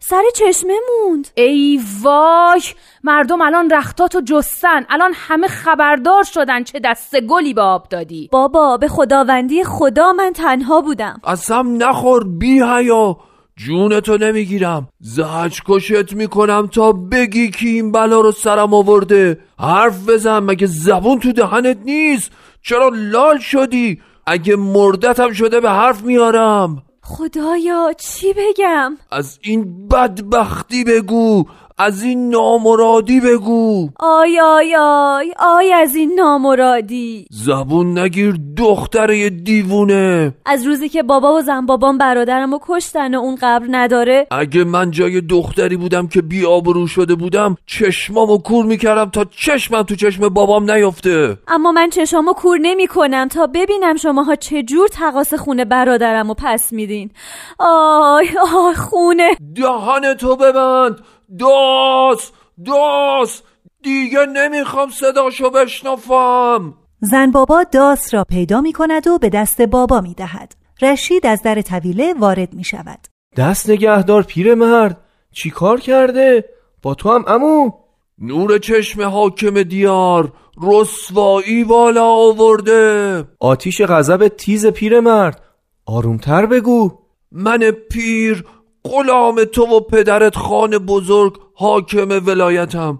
سر 0.00 0.22
چشمه 0.34 0.74
موند. 0.88 1.28
ای 1.34 1.80
وای 2.02 2.60
مردم 3.04 3.40
الان 3.40 3.70
رختاتو 3.70 4.20
جستن. 4.20 4.86
الان 4.88 5.12
همه 5.14 5.48
خبردار 5.48 6.22
شدن 6.22 6.64
چه 6.64 6.80
دست 6.84 7.20
گلی 7.20 7.54
به 7.54 7.62
آب 7.62 7.88
دادی. 7.88 8.28
بابا 8.32 8.76
به 8.76 8.88
خداوندی 8.88 9.64
خدا 9.64 10.12
من 10.12 10.32
تنها 10.32 10.80
بودم. 10.80 11.20
قسم 11.24 11.82
نخور 11.82 12.24
بی 12.24 12.60
حیا. 12.60 13.16
جونتو 13.56 14.16
نمی‌گیرم. 14.16 14.88
زجرکشت 15.00 16.12
می‌کنم 16.12 16.66
تا 16.66 16.92
بگی 16.92 17.50
کی 17.50 17.68
این 17.68 17.92
بلا 17.92 18.20
رو 18.20 18.32
سرم 18.32 18.74
آورده. 18.74 19.38
حرف 19.58 20.08
بزن 20.08 20.38
مگه 20.38 20.66
زبون 20.66 21.18
تو 21.18 21.32
دهنت 21.32 21.78
نیست؟ 21.84 22.30
چرا 22.62 22.90
لال 22.94 23.38
شدی؟ 23.38 24.00
اگه 24.26 24.56
مرده‌تم 24.56 25.32
شده 25.32 25.60
به 25.60 25.70
حرف 25.70 26.02
میارم. 26.02 26.82
خدایا 27.06 27.92
چی 27.98 28.32
بگم؟ 28.32 28.96
از 29.10 29.38
این 29.42 29.88
بدبختی 29.88 30.84
بگو. 30.84 31.44
از 31.78 32.02
این 32.02 32.30
نامرادی 32.30 33.20
بگو. 33.20 33.88
آی 34.00 34.40
آی 34.40 34.76
آی 34.78 35.32
آی 35.38 35.72
از 35.72 35.94
این 35.94 36.14
نامرادی. 36.14 37.26
زبون 37.30 37.98
نگیر 37.98 38.36
دختره‌ی 38.56 39.30
دیوونه. 39.30 40.34
از 40.46 40.66
روزی 40.66 40.88
که 40.88 41.02
بابا 41.02 41.34
و 41.34 41.40
زن 41.40 41.66
بابام 41.66 41.98
برادرم 41.98 42.52
و 42.54 42.58
کشتن 42.66 43.14
و 43.14 43.18
اون 43.18 43.38
قبر 43.42 43.66
نداره. 43.70 44.26
اگه 44.30 44.64
من 44.64 44.90
جای 44.90 45.20
دختری 45.20 45.76
بودم 45.76 46.06
که 46.06 46.22
بی 46.22 46.46
آبرو 46.46 46.86
شده 46.86 47.14
بودم 47.14 47.56
چشمامو 47.66 48.38
کور 48.38 48.64
می‌کردم 48.64 49.10
تا 49.10 49.24
چشمم 49.24 49.82
تو 49.82 49.94
چشم 49.94 50.28
بابام 50.28 50.70
نیفته. 50.70 51.38
اما 51.48 51.72
من 51.72 51.90
چشامو 51.90 52.32
کور 52.32 52.58
نمی 52.62 52.86
کنم 52.86 53.28
تا 53.28 53.46
ببینم 53.46 53.96
شماها 53.96 54.34
چجور 54.34 54.88
تقاس 54.88 55.34
خونه 55.34 55.64
برادرم 55.64 56.30
و 56.30 56.34
پس 56.34 56.72
میدین. 56.72 57.10
آی 57.58 58.28
آی 58.66 58.74
خونه. 58.74 59.30
دهن 59.56 60.14
تو 60.14 60.36
ببند. 60.36 61.00
داس 61.38 62.32
داس 62.66 63.42
دیگه 63.82 64.26
نمی‌خوام 64.26 64.90
صداشو 64.90 65.50
بشنفم 65.50 66.74
زن 67.00 67.30
بابا 67.30 67.64
داس 67.72 68.14
را 68.14 68.24
پیدا 68.24 68.60
می 68.60 68.72
کند 68.72 69.06
و 69.06 69.18
به 69.18 69.28
دست 69.28 69.62
بابا 69.62 70.00
می 70.00 70.14
دهد. 70.14 70.54
رشید 70.82 71.26
از 71.26 71.42
در 71.42 71.62
طویله 71.62 72.14
وارد 72.14 72.54
می 72.54 72.64
شود. 72.64 72.98
دست 73.36 73.70
نگهدار 73.70 74.22
پیرمرد 74.22 75.00
چی 75.32 75.50
کار 75.50 75.80
کرده؟ 75.80 76.44
با 76.82 76.94
تو 76.94 77.12
هم 77.12 77.24
امو. 77.26 77.70
نور 78.18 78.58
چشم 78.58 79.02
حاکم 79.02 79.62
دیار 79.62 80.32
رسوایی 80.62 81.64
بالا 81.64 82.06
آورده. 82.06 83.24
آتیش 83.40 83.82
غضب 83.82 84.28
تیز 84.28 84.66
پیرمرد 84.66 85.42
آرومتر 85.86 86.46
بگو. 86.46 86.98
من 87.32 87.70
پیر 87.70 88.44
غلام 88.84 89.44
تو 89.44 89.62
و 89.62 89.80
پدرت 89.80 90.36
خان 90.36 90.78
بزرگ 90.78 91.38
حاکم 91.54 92.08
ولایتم. 92.26 92.98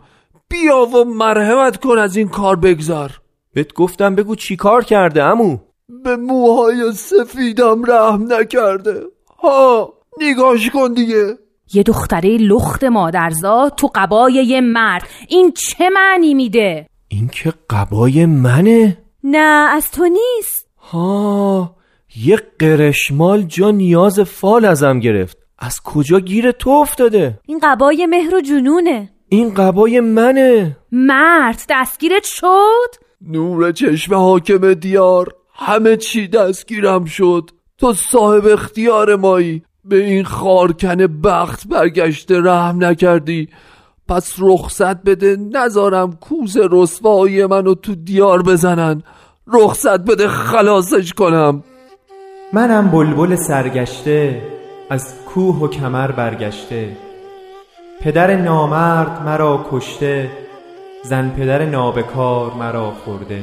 بیا 0.49 0.87
و 0.87 1.05
مرحمت 1.05 1.76
کن 1.76 1.99
از 1.99 2.17
این 2.17 2.29
کار 2.29 2.57
بگذر 2.57 3.11
بهت 3.55 3.73
گفتم 3.73 4.14
بگو 4.14 4.35
چی 4.35 4.57
کار 4.57 4.85
کرده 4.85 5.23
امو؟ 5.23 5.59
به 6.05 6.17
موهای 6.17 6.93
سفیدم 6.93 7.85
رحم 7.85 8.33
نکرده. 8.33 9.00
ها 9.38 9.95
نگاش 10.21 10.71
کن 10.71 10.93
دیگه. 10.93 11.38
یه 11.75 11.83
دختره 11.83 12.37
لخت 12.37 12.85
مادرزاد 12.85 13.75
تو 13.75 13.91
قبای 13.95 14.33
یه 14.33 14.61
مرد. 14.61 15.09
این 15.29 15.53
چه 15.53 15.91
معنی 15.91 16.35
میده؟ 16.35 16.87
این 17.09 17.29
که 17.29 17.53
قبای 17.71 18.26
منه؟ 18.26 18.99
نه 19.25 19.69
از 19.76 19.91
تو 19.91 20.05
نیست. 20.05 20.69
ها 20.79 21.76
یه 22.17 22.43
قرشمال 22.59 23.43
جا 23.43 23.71
نیاز 23.71 24.21
فال 24.21 24.64
ازم 24.64 25.00
گرفت. 25.00 25.44
از 25.58 25.80
کجا 25.82 26.20
گیر 26.20 26.52
تو 26.52 26.70
افتاده؟ 26.70 27.38
این 27.46 27.61
قبای 27.62 28.06
مهر 28.06 28.34
و 28.34 28.40
جنونه. 28.40 29.11
این 29.28 29.54
قبای 29.54 30.00
منه. 30.00 30.76
مرد 30.92 31.62
دستگیرت 31.68 32.25
شد؟ 32.25 32.94
نور 33.20 33.73
چشم 33.73 34.14
حاکم 34.14 34.75
دیار 34.75 35.34
همه 35.54 35.96
چی 35.96 36.28
دستگیرم 36.28 37.04
شد. 37.04 37.50
تو 37.78 37.92
صاحب 37.92 38.46
اختیار 38.46 39.16
مایی. 39.16 39.62
به 39.84 40.04
این 40.04 40.25
خارکن 40.25 41.20
بخت 41.20 41.68
برگشته 41.68 42.40
رحم 42.40 42.84
نکردی. 42.84 43.49
پس 44.08 44.34
رخصت 44.38 45.02
بده 45.02 45.37
نذارم 45.37 46.12
کوز 46.12 46.56
رسوایی 46.70 47.46
منو 47.46 47.75
تو 47.75 47.94
دیار 47.94 48.42
بزنن. 48.42 49.02
رخصت 49.46 50.00
بده 50.00 50.28
خلاصش 50.28 51.12
کنم. 51.12 51.64
منم 52.52 52.90
بلبل 52.90 53.37
سرگشته. 53.37 54.53
از 54.95 55.15
کوه 55.27 55.57
و 55.57 55.69
کمر 55.69 56.11
برگشته. 56.11 56.97
پدر 58.01 58.37
نامرد 58.37 59.23
مرا 59.23 59.67
کشته 59.71 60.31
زن 61.03 61.31
پدر 61.31 61.65
نابکار 61.65 62.53
مرا 62.53 62.91
خورده. 63.05 63.43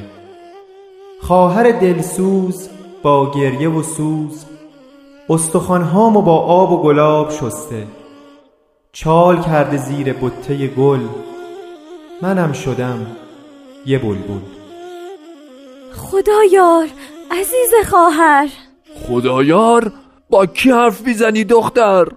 خواهر 1.22 1.72
دلسوز 1.72 2.70
با 3.04 3.32
گریه 3.32 3.70
و 3.70 3.84
سوز 3.84 4.46
استخوانهامو 5.30 6.22
با 6.22 6.40
آب 6.40 6.72
و 6.72 6.84
گلاب 6.84 7.32
شسته. 7.32 7.88
چال 8.94 9.42
کرده 9.42 9.78
زیر 9.78 10.14
بته 10.14 10.68
گل 10.68 11.02
منم 12.22 12.54
شدم 12.54 13.08
یه 13.86 14.00
بلبل. 14.00 14.46
خدایار 15.94 16.88
عزیز 17.32 17.74
خواهر. 17.90 18.50
خدایار 19.08 19.92
با 20.32 20.46
کی 20.46 20.72
حرف 20.72 21.02
می‌زنی 21.02 21.44
دختر 21.44 22.08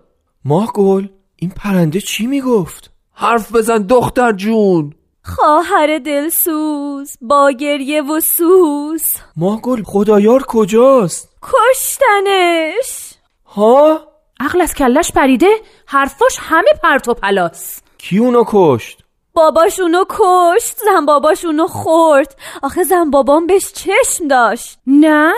ماه 0.45 0.73
گل 0.73 1.07
این 1.37 1.51
پرنده 1.51 2.01
چی 2.01 2.27
می‌گفت؟ 2.27 2.91
حرف 3.13 3.55
بزن 3.55 3.83
دختر 3.83 4.33
جون 4.33 4.95
خواهر 5.23 5.99
دلسوز 5.99 7.19
با 7.21 7.51
گریه 7.61 8.03
و 8.03 8.21
سوز 8.21 9.03
ماه 9.37 9.61
گل 9.61 9.83
خدایار 9.83 10.43
کجاست؟ 10.43 11.29
کشتنش 11.43 13.15
ها؟ 13.45 14.01
عقل 14.41 14.61
از 14.61 14.75
کلش 14.75 15.13
پریده 15.13 15.51
حرفاش 15.87 16.37
همه 16.39 16.71
پرت 16.83 17.09
و 17.09 17.15
پلاس 17.15 17.81
کی 17.99 18.19
اونو 18.19 18.45
کشت؟ 18.47 19.04
باباش 19.35 19.81
اونو 19.81 20.05
کشت 20.09 20.77
زن 20.85 21.07
باباش 21.07 21.45
اونو 21.45 21.67
خورد. 21.67 22.37
آخه 22.63 22.83
زن 22.83 23.11
بابام 23.11 23.47
بهش 23.47 23.73
چشم 23.73 24.29
داشت. 24.29 24.79
نه؟ 24.87 25.33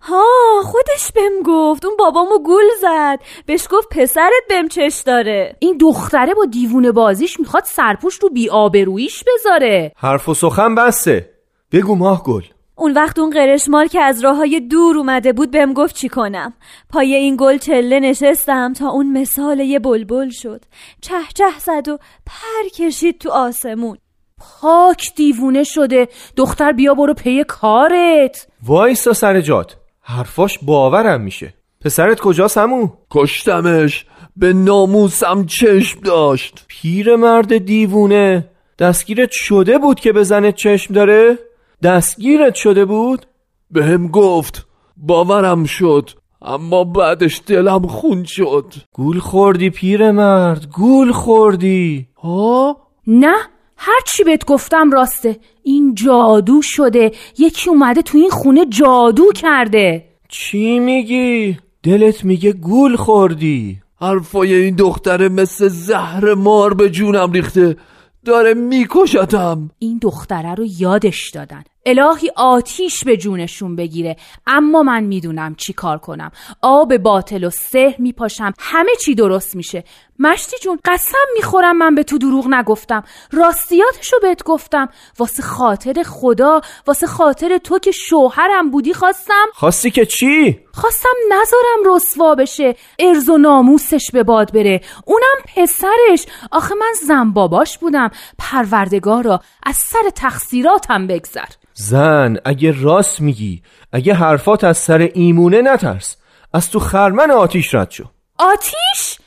ها 0.00 0.24
خودش 0.64 1.12
بهم 1.14 1.42
گفت. 1.44 1.84
اون 1.84 1.96
بابامو 1.96 2.38
گول 2.38 2.64
زد. 2.80 3.18
بهش 3.46 3.68
گفت 3.70 3.88
پسرت 3.88 4.42
بهم 4.48 4.68
چش 4.68 5.02
داره. 5.06 5.56
این 5.58 5.78
دختره 5.78 6.34
با 6.34 6.44
دیوونه 6.44 6.92
بازیش 6.92 7.40
می‌خواد 7.40 7.64
سرپوش 7.64 8.14
رو 8.14 8.28
بی 8.28 8.50
آبرویش 8.50 9.24
بذاره. 9.24 9.92
حرف 9.96 10.28
و 10.28 10.34
سخن 10.34 10.74
بسته 10.74 11.30
بگو 11.72 11.94
ماه 11.94 12.22
گل 12.22 12.42
اون 12.78 12.92
وقت 12.92 13.18
اون 13.18 13.30
قرشمال 13.30 13.86
که 13.86 14.00
از 14.00 14.24
راه 14.24 14.36
های 14.36 14.60
دور 14.60 14.98
اومده 14.98 15.32
بود 15.32 15.50
بهم 15.50 15.72
گفت 15.72 15.94
چی 15.94 16.08
کنم. 16.08 16.54
پای 16.90 17.14
این 17.14 17.36
گل 17.38 17.58
چله 17.58 18.00
نشستم 18.00 18.72
تا 18.72 18.88
اون 18.88 19.12
مثال 19.12 19.60
یه 19.60 19.78
بلبل 19.78 20.30
شد. 20.30 20.64
چه 21.00 21.14
چه 21.34 21.44
زد 21.58 21.88
و 21.88 21.98
پر 22.26 22.68
کشید 22.74 23.18
تو 23.18 23.30
آسمون. 23.30 23.98
پاک 24.38 25.14
دیوونه 25.16 25.64
شده. 25.64 26.08
دختر 26.36 26.72
بیا 26.72 26.94
برو 26.94 27.14
پی 27.14 27.44
کارت. 27.44 28.46
وایسا 28.66 29.12
سر 29.12 29.40
جات. 29.40 29.76
حرفاش 30.00 30.58
باورم 30.62 31.20
میشه. 31.20 31.54
پسرت 31.84 32.20
کجاست 32.20 32.58
همون؟ 32.58 32.92
کشتمش. 33.10 34.06
به 34.36 34.52
ناموسم 34.52 35.46
چشم 35.46 36.00
داشت. 36.00 36.64
پیر 36.68 37.16
مرد 37.16 37.58
دیوونه. 37.58 38.50
دستگیرت 38.78 39.30
شده 39.32 39.78
بود 39.78 40.00
که 40.00 40.12
بزنت 40.12 40.54
چشم 40.54 40.94
داره؟ 40.94 41.47
دستگیرت 41.82 42.54
شده 42.54 42.84
بود؟ 42.84 43.26
به 43.70 43.84
هم 43.84 44.08
گفت 44.08 44.66
باورم 44.96 45.64
شد 45.64 46.10
اما 46.42 46.84
بعدش 46.84 47.42
دلم 47.46 47.86
خون 47.86 48.24
شد 48.24 48.74
گول 48.92 49.18
خوردی 49.18 49.70
پیر 49.70 50.10
مرد 50.10 50.66
گول 50.66 51.12
خوردی 51.12 52.06
ها؟ 52.16 52.76
نه 53.06 53.34
هر 53.76 54.00
چی 54.06 54.24
بهت 54.24 54.44
گفتم 54.44 54.90
راسته 54.90 55.36
این 55.62 55.94
جادو 55.94 56.62
شده 56.62 57.12
یکی 57.38 57.70
اومده 57.70 58.02
تو 58.02 58.18
این 58.18 58.30
خونه 58.30 58.66
جادو 58.66 59.32
کرده 59.34 60.04
چی 60.28 60.78
میگی؟ 60.78 61.58
دلت 61.82 62.24
میگه 62.24 62.52
گول 62.52 62.96
خوردی 62.96 63.80
حرفای 64.00 64.54
این 64.54 64.76
دختره 64.76 65.28
مثل 65.28 65.68
زهر 65.68 66.34
مار 66.34 66.74
به 66.74 66.90
جونم 66.90 67.32
ریخته 67.32 67.76
داره 68.24 68.54
میکشتم. 68.54 69.70
این 69.78 69.98
دختره 70.02 70.54
رو 70.54 70.64
یادش 70.66 71.30
دادن. 71.30 71.64
الهی 71.86 72.30
آتیش 72.36 73.04
به 73.04 73.16
جونشون 73.16 73.76
بگیره. 73.76 74.16
اما 74.46 74.82
من 74.82 75.04
می‌دونم 75.04 75.54
چی 75.54 75.72
کار 75.72 75.98
کنم. 75.98 76.30
آب 76.62 76.96
باطل 76.96 77.44
و 77.44 77.50
سحر 77.50 77.94
میپاشم. 77.98 78.52
همه 78.58 78.92
چی 79.04 79.14
درست 79.14 79.56
میشه. 79.56 79.84
مشتی 80.18 80.56
جون 80.62 80.78
قسم 80.84 81.18
می‌خورم 81.36 81.76
من 81.76 81.94
به 81.94 82.02
تو 82.02 82.18
دروغ 82.18 82.46
نگفتم. 82.48 83.04
راستیاتشو 83.32 84.16
بهت 84.22 84.42
گفتم. 84.42 84.88
واسه 85.18 85.42
خاطر 85.42 86.02
خدا 86.06 86.60
واسه 86.86 87.06
خاطر 87.06 87.58
تو 87.58 87.78
که 87.78 87.90
شوهرم 87.90 88.70
بودی 88.70 88.94
خواستم. 88.94 89.46
خواستی 89.54 89.90
که 89.90 90.06
چی؟ 90.06 90.60
خواستم 90.74 91.08
نذارم 91.28 91.96
رسوا 91.96 92.34
بشه. 92.34 92.76
ارز 92.98 93.28
و 93.28 93.38
ناموسش 93.38 94.10
به 94.12 94.22
باد 94.22 94.52
بره. 94.52 94.80
اونم 95.04 95.36
پسرش. 95.56 96.26
آخه 96.52 96.74
من 96.74 96.92
زن 97.06 97.30
باباش 97.30 97.78
بودم. 97.78 98.10
پروردگارا 98.38 99.40
از 99.62 99.76
سر 99.76 100.10
تقصیراتم 100.14 101.06
بگذر. 101.06 101.48
زن 101.74 102.36
اگه 102.44 102.82
راست 102.82 103.20
میگی 103.20 103.62
اگه 103.92 104.14
حرفات 104.14 104.64
از 104.64 104.78
سر 104.78 105.10
ایمونه 105.14 105.62
نترس. 105.62 106.16
از 106.54 106.70
تو 106.70 106.78
خرمن 106.78 107.30
آتیش 107.30 107.74
رد 107.74 107.90
شو. 107.90 108.04
آتیش؟ 108.38 109.18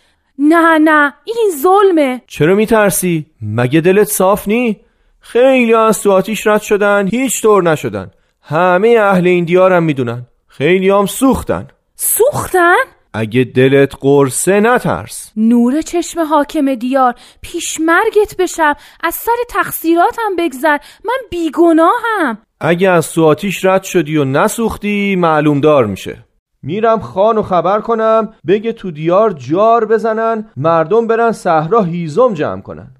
نه 0.43 0.77
نه 0.77 1.13
این 1.23 1.51
ظلمه. 1.61 2.21
چرا 2.27 2.55
میترسی؟ 2.55 3.25
مگه 3.41 3.81
دلت 3.81 4.07
صاف 4.07 4.47
نی؟ 4.47 4.79
خیلی 5.19 5.73
از 5.73 6.01
تو 6.01 6.11
آتیش 6.11 6.47
رد 6.47 6.61
شدن 6.61 7.07
هیچ 7.07 7.41
طور 7.41 7.63
نشدن. 7.63 8.11
همه 8.41 8.97
اهل 9.01 9.27
این 9.27 9.45
دیارم 9.45 9.83
می‌دونن. 9.83 10.25
خیلی 10.47 10.89
هم 10.89 11.05
سوختن. 11.05 11.67
سوختن؟ 11.95 12.75
اگه 13.13 13.43
دلت 13.43 13.93
قرصه 13.99 14.59
نترس. 14.59 15.31
نور 15.37 15.81
چشم 15.81 16.19
حاکم 16.19 16.75
دیار 16.75 17.15
پیش 17.41 17.79
مرگت 17.79 18.37
بشم 18.39 18.75
از 19.03 19.15
سر 19.15 19.37
تقصیراتم 19.49 20.35
بگذر. 20.37 20.77
من 21.05 21.17
بیگناهم. 21.29 22.37
اگه 22.59 22.89
از 22.89 23.13
تو 23.13 23.25
آتیش 23.25 23.65
رد 23.65 23.83
شدی 23.83 24.17
و 24.17 24.23
نسوختی 24.23 25.15
معلوم 25.15 25.59
دار 25.59 25.85
میشه. 25.85 26.25
میرم 26.63 26.99
خان 26.99 27.37
و 27.37 27.41
خبر 27.41 27.81
کنم 27.81 28.33
بگه 28.47 28.73
تو 28.73 28.91
دیار 28.91 29.31
جار 29.31 29.85
بزنن 29.85 30.49
مردم 30.57 31.07
برن 31.07 31.31
صحرا 31.31 31.83
هیزم 31.83 32.33
جمع 32.33 32.61
کنن. 32.61 32.91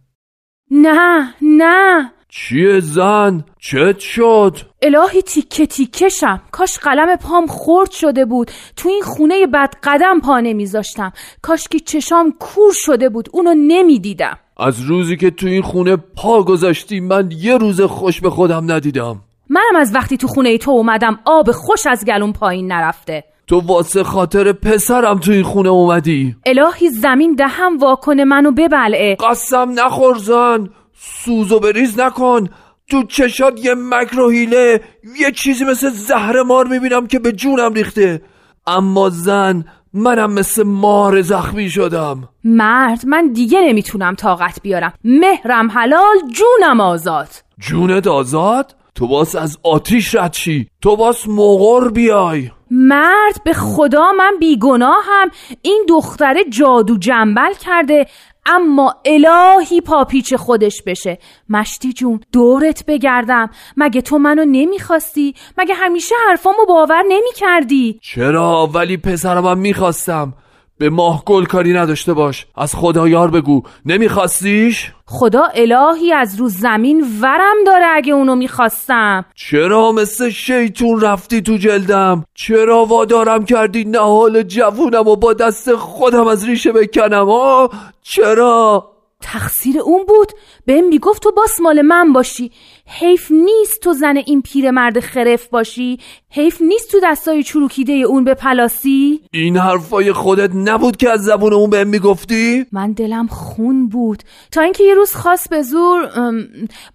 نه 0.71 1.33
نه. 1.41 2.11
چیه 2.29 2.79
زن؟ 2.79 3.43
چت 3.59 3.99
شد؟ 3.99 4.57
الهی 4.81 5.21
تیکه 5.21 5.65
تیکشم 5.65 6.41
کاش 6.51 6.79
قلم 6.79 7.15
پام 7.15 7.47
خورد 7.47 7.91
شده 7.91 8.25
بود. 8.25 8.51
تو 8.75 8.89
این 8.89 9.01
خونه 9.01 9.47
بد 9.47 9.73
قدم 9.83 10.19
پا 10.19 10.39
نمیذاشتم. 10.39 11.13
کاش 11.41 11.67
که 11.67 11.79
چشام 11.79 12.33
کور 12.39 12.73
شده 12.73 13.09
بود. 13.09 13.29
اونو 13.33 13.53
نمی‌دیدم. 13.53 14.37
از 14.57 14.81
روزی 14.81 15.17
که 15.17 15.31
تو 15.31 15.47
این 15.47 15.61
خونه 15.61 15.95
پا 15.95 16.43
گذاشتی 16.43 16.99
من 16.99 17.29
یه 17.31 17.57
روز 17.57 17.81
خوش 17.81 18.21
به 18.21 18.29
خودم 18.29 18.71
ندیدم. 18.71 19.21
منم 19.49 19.75
از 19.75 19.95
وقتی 19.95 20.17
تو 20.17 20.27
خونه 20.27 20.57
تو 20.57 20.71
اومدم 20.71 21.19
آب 21.25 21.51
خوش 21.51 21.87
از 21.87 22.05
گلون 22.05 22.33
پایین 22.33 22.71
نرفته. 22.71 23.23
تو 23.51 23.59
واسه 23.59 24.03
خاطر 24.03 24.51
پسرم 24.51 25.19
تو 25.19 25.31
این 25.31 25.43
خونه 25.43 25.69
اومدی. 25.69 26.35
الهی 26.45 26.89
زمین 26.89 27.35
دهم 27.35 27.77
واکنه 27.77 28.25
منو 28.25 28.51
ببلعه. 28.51 29.15
قسم 29.15 29.71
نخور 29.75 30.17
زن. 30.17 30.69
سوزو 30.93 31.59
بریز 31.59 31.99
نکن. 31.99 32.49
تو 32.89 33.03
چشات 33.03 33.65
یه 33.65 33.75
مکر 33.77 34.19
و 34.19 34.29
حیله. 34.29 34.81
یه 35.19 35.31
چیزی 35.31 35.65
مثل 35.65 35.89
زهر 35.89 36.41
مار 36.41 36.67
می‌بینم 36.67 37.07
که 37.07 37.19
به 37.19 37.31
جونم 37.31 37.73
ریخته. 37.73 38.21
اما 38.67 39.09
زن 39.09 39.65
منم 39.93 40.33
مثل 40.33 40.63
مار 40.63 41.21
زخمی 41.21 41.69
شدم. 41.69 42.29
مرد 42.43 43.05
من 43.05 43.31
دیگه 43.33 43.61
نمی‌تونم 43.61 44.15
طاقت 44.15 44.61
بیارم. 44.61 44.93
مهرم 45.03 45.71
حلال 45.71 46.15
جونم 46.31 46.79
آزاد. 46.79 47.29
جونت 47.59 48.07
آزاد؟ 48.07 48.75
تو 48.95 49.07
باس 49.07 49.35
از 49.35 49.57
آتیش 49.63 50.15
رد 50.15 50.33
شی. 50.33 50.67
تو 50.81 50.95
باس 50.95 51.27
مغر 51.27 51.89
بیای. 51.89 52.51
مرد 52.71 53.43
به 53.45 53.53
خدا 53.53 54.11
من 54.11 54.33
بیگناهم. 54.39 55.29
این 55.61 55.85
دختره 55.89 56.43
جادو 56.49 56.97
جنبل 56.97 57.53
کرده 57.53 58.05
اما 58.45 58.95
الهی 59.05 59.81
پاپیچ 59.81 60.33
خودش 60.33 60.81
بشه. 60.81 61.17
مشتی 61.49 61.93
جون 61.93 62.19
دورت 62.31 62.85
بگردم. 62.85 63.49
مگه 63.77 64.01
تو 64.01 64.17
منو 64.17 64.45
نمی‌خواستی؟ 64.45 65.35
مگه 65.57 65.73
همیشه 65.73 66.15
حرفامو 66.29 66.65
باور 66.67 67.03
نمی‌کردی؟ 67.07 67.99
چرا؟ 68.03 68.69
ولی 68.73 68.97
پسرم 68.97 69.43
من 69.43 69.57
می‌خواستم. 69.57 70.33
به 70.81 70.89
ماه 70.89 71.23
گل 71.25 71.45
کاری 71.45 71.73
نداشته 71.73 72.13
باش 72.13 72.45
از 72.55 72.75
خدایار 72.75 73.31
بگو 73.31 73.63
نمیخواستیش؟ 73.85 74.91
خدا 75.05 75.43
الهی 75.55 76.13
از 76.13 76.39
رو 76.39 76.49
زمین 76.49 77.05
ورم 77.21 77.55
داره 77.65 77.85
اگه 77.93 78.13
اونو 78.13 78.35
می‌خواستم 78.35 79.25
چرا 79.35 79.91
مثل 79.91 80.29
شیطون 80.29 81.01
رفتی 81.01 81.41
تو 81.41 81.57
جلدم؟ 81.57 82.25
چرا 82.33 82.85
وادارم 82.85 83.45
کردی 83.45 83.83
نهال 83.83 84.43
جوونم 84.43 85.07
و 85.07 85.15
با 85.15 85.33
دست 85.33 85.75
خودم 85.75 86.27
از 86.27 86.45
ریشه 86.45 86.71
بکنم 86.71 87.29
آه؟ 87.29 87.69
چرا؟ 88.01 88.91
تقصیر 89.21 89.79
اون 89.79 90.05
بود؟ 90.05 90.31
بهم 90.65 90.87
می‌گفت 90.87 91.23
تو 91.23 91.31
باس 91.31 91.59
مال 91.59 91.81
من 91.81 92.13
باشی. 92.13 92.51
حیف 92.85 93.31
نیست 93.31 93.81
تو 93.81 93.93
زن 93.93 94.17
این 94.17 94.41
پیرمرد 94.41 94.99
خرف 94.99 95.47
باشی. 95.47 95.99
حیف 96.29 96.61
نیست 96.61 96.91
تو 96.91 96.99
دستای 97.03 97.43
چروکیده 97.43 97.93
اون 97.93 98.23
به 98.23 98.33
پلاسی. 98.33 99.21
این 99.31 99.57
حرفای 99.57 100.13
خودت 100.13 100.51
نبود 100.55 100.97
که 100.97 101.09
از 101.09 101.23
زبون 101.23 101.53
اون 101.53 101.69
بهم 101.69 101.87
می‌گفتی؟ 101.87 102.65
من 102.71 102.91
دلم 102.91 103.27
خون 103.27 103.87
بود. 103.87 104.23
تا 104.51 104.61
اینکه 104.61 104.83
یه 104.83 104.93
روز 104.93 105.13
خواست 105.13 105.49
به 105.49 105.61
زور 105.61 106.09